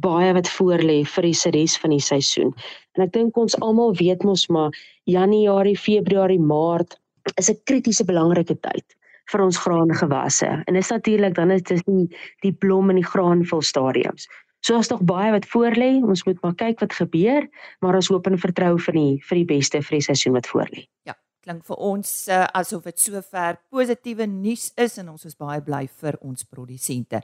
baie 0.04 0.34
wat 0.34 0.50
voorlê 0.50 1.04
vir 1.16 1.28
die 1.30 1.52
res 1.56 1.78
van 1.78 1.96
die 1.96 2.04
seisoen. 2.04 2.54
En 2.98 3.04
ek 3.06 3.14
dink 3.14 3.38
ons 3.38 3.58
almal 3.62 3.96
weet 3.96 4.24
mos 4.24 4.48
maar 4.50 4.72
Januarie, 5.06 5.78
Februarie, 5.78 6.40
Maart 6.40 6.98
is 7.36 7.50
'n 7.50 7.60
kritiese 7.66 8.06
belangrike 8.06 8.56
tyd 8.56 8.86
vir 9.32 9.44
ons 9.44 9.58
graangewasse. 9.58 10.48
En 10.68 10.74
dit 10.74 10.84
is 10.84 10.90
natuurlik 10.90 11.36
dan 11.36 11.52
is 11.52 11.62
dit 11.62 11.84
die 11.86 12.08
die 12.42 12.54
blom 12.54 12.90
en 12.90 12.96
die 12.96 13.06
graanvol 13.06 13.62
stadiums. 13.62 14.28
So 14.66 14.76
as 14.76 14.88
tog 14.88 15.04
baie 15.06 15.32
wat 15.32 15.46
voorlê, 15.46 16.02
ons 16.04 16.24
moet 16.26 16.40
maar 16.42 16.56
kyk 16.56 16.80
wat 16.80 16.94
gebeur, 16.94 17.46
maar 17.80 17.96
ons 17.96 18.10
hoop 18.12 18.28
en 18.28 18.38
vertrou 18.38 18.78
vir 18.88 18.94
die 18.94 19.14
vir 19.30 19.42
die 19.42 19.46
beste 19.46 19.82
vir 19.82 19.98
die 20.00 20.06
seisoen 20.10 20.34
wat 20.34 20.48
voorlê. 20.48 20.88
Ja, 21.08 21.16
klink 21.46 21.66
vir 21.66 21.78
ons 21.78 22.28
uh, 22.28 22.46
asof 22.58 22.84
dit 22.90 23.00
sover 23.00 23.60
positiewe 23.70 24.28
nuus 24.28 24.72
is 24.76 24.98
en 24.98 25.14
ons 25.14 25.26
is 25.26 25.38
baie 25.38 25.62
bly 25.62 25.86
vir 26.02 26.18
ons 26.22 26.44
produsente. 26.44 27.22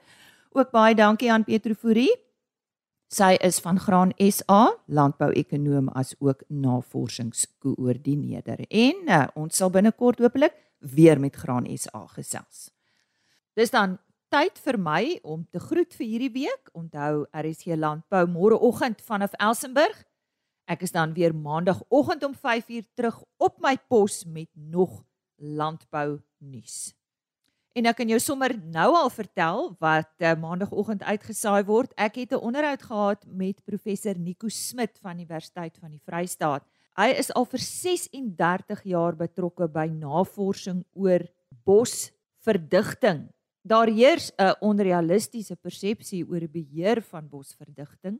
Ook 0.53 0.71
baie 0.71 0.95
dankie 0.95 1.31
aan 1.33 1.43
Petro 1.43 1.73
Fourie 1.73 2.13
Sy 3.13 3.35
is 3.45 3.59
van 3.61 3.77
Graan 3.77 4.09
SA, 4.17 4.73
landbouekonoom 4.89 5.91
as 5.93 6.15
ook 6.17 6.41
navorsingskoördineerder. 6.47 8.65
En 8.69 8.95
uh, 9.05 9.27
ons 9.37 9.57
sal 9.57 9.69
binnekort 9.69 10.19
hopelik 10.23 10.53
weer 10.79 11.19
met 11.21 11.35
Graan 11.37 11.77
SA 11.77 12.07
gesels. 12.15 12.71
Dis 13.53 13.69
dan 13.69 13.99
tyd 14.33 14.57
vir 14.65 14.77
my 14.81 15.19
om 15.21 15.45
te 15.45 15.61
groet 15.61 15.93
vir 15.93 16.07
hierdie 16.07 16.33
week. 16.39 16.73
Onthou, 16.73 17.29
RSC 17.29 17.77
Landbou 17.77 18.25
môreoggend 18.33 18.97
vanaf 19.05 19.37
Elsenburg. 19.37 19.93
Ek 20.65 20.81
is 20.81 20.89
dan 20.95 21.13
weer 21.13 21.35
maandagooggend 21.37 22.23
om 22.25 22.33
5uur 22.33 22.81
terug 22.97 23.21
op 23.37 23.61
my 23.61 23.77
pos 23.93 24.25
met 24.25 24.49
nog 24.57 25.05
landbou 25.37 26.17
nuus. 26.41 26.97
En 27.73 27.89
ek 27.89 27.97
kan 27.97 28.09
jou 28.11 28.19
sommer 28.21 28.53
nou 28.69 28.91
al 28.93 29.09
vertel 29.09 29.71
wat 29.81 30.11
uh, 30.21 30.35
maandagooggend 30.37 31.01
uitgesaai 31.01 31.63
word. 31.65 31.93
Ek 31.97 32.19
het 32.21 32.33
'n 32.33 32.45
onderhoud 32.45 32.83
gehad 32.85 33.25
met 33.25 33.65
professor 33.65 34.13
Nico 34.17 34.47
Smit 34.47 34.99
van 35.01 35.17
Universiteit 35.17 35.77
van 35.81 35.89
die 35.89 36.01
Vrystaat. 36.05 36.61
Hy 36.93 37.09
is 37.17 37.33
al 37.33 37.45
vir 37.45 37.59
36 37.59 38.83
jaar 38.83 39.15
betrokke 39.17 39.67
by 39.67 39.87
navorsing 39.89 40.85
oor 40.93 41.25
bosverdigting. 41.65 43.33
Daar 43.65 43.89
heers 43.89 44.31
'n 44.37 44.53
onrealistiese 44.61 45.55
persepsie 45.55 46.25
oor 46.29 46.45
die 46.45 46.61
beheer 46.61 47.01
van 47.01 47.27
bosverdigting, 47.27 48.19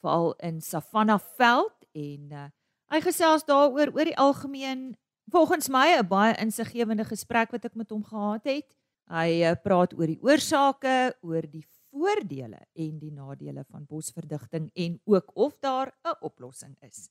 veral 0.00 0.32
in 0.40 0.60
Savannah 0.60 1.20
veld 1.36 1.84
en 1.92 2.32
uh, 2.32 2.48
hy 2.88 3.00
gesels 3.00 3.44
daaroor 3.44 3.92
oor 3.92 4.04
die 4.04 4.16
algemeen 4.16 4.96
volgens 5.28 5.68
my 5.68 5.98
'n 5.98 6.08
baie 6.08 6.34
insiggewende 6.40 7.04
gesprek 7.04 7.50
wat 7.50 7.64
ek 7.64 7.74
met 7.74 7.90
hom 7.90 8.04
gehad 8.04 8.44
het. 8.44 8.76
Hy 9.06 9.42
eh, 9.46 9.56
praat 9.62 9.94
oor 9.94 10.10
die 10.10 10.18
oorsake, 10.22 11.14
oor 11.22 11.46
die 11.46 11.64
voordele 11.90 12.58
en 12.74 12.98
die 12.98 13.12
nadele 13.12 13.64
van 13.64 13.86
bosverdigting 13.86 14.70
en 14.74 14.98
ook 15.04 15.30
of 15.34 15.58
daar 15.60 15.92
'n 16.04 16.16
oplossing 16.20 16.76
is. 16.80 17.10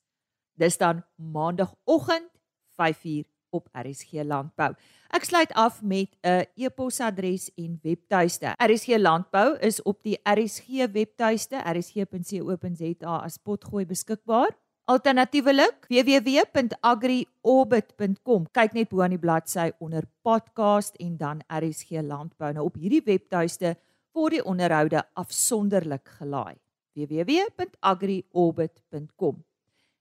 Dis 0.58 0.78
dan 0.78 1.04
maandagooggend 1.16 2.32
5uur 2.76 3.26
op 3.50 3.70
RSG 3.72 4.24
Landbou. 4.24 4.74
Ek 5.16 5.24
sluit 5.24 5.52
af 5.54 5.82
met 5.82 6.10
'n 6.24 6.46
e-posadres 6.56 7.54
en 7.56 7.80
webtuiste. 7.82 8.56
RSG 8.58 8.98
Landbou 8.98 9.58
is 9.60 9.82
op 9.82 10.04
die 10.04 10.20
RSG 10.24 10.92
webtuiste 10.92 11.58
rsg.co.za 11.64 13.16
as 13.24 13.38
potgooi 13.38 13.86
beskikbaar. 13.86 14.58
Alternatiefelik 14.86 15.88
www.agriorbit.com. 15.90 18.44
Kyk 18.54 18.76
net 18.78 18.86
bo 18.92 19.02
aan 19.02 19.16
die 19.16 19.22
bladsy 19.22 19.72
onder 19.82 20.06
podcast 20.22 20.94
en 21.02 21.18
dan 21.18 21.42
RSG 21.50 22.06
Landbou. 22.06 22.54
Nou 22.54 22.70
op 22.70 22.78
hierdie 22.78 23.02
webtuiste 23.02 23.82
word 24.14 24.38
die 24.38 24.46
onderhoude 24.46 25.02
afsonderlik 25.18 26.06
gelaai. 26.20 26.62
www.agriorbit.com. 26.94 29.42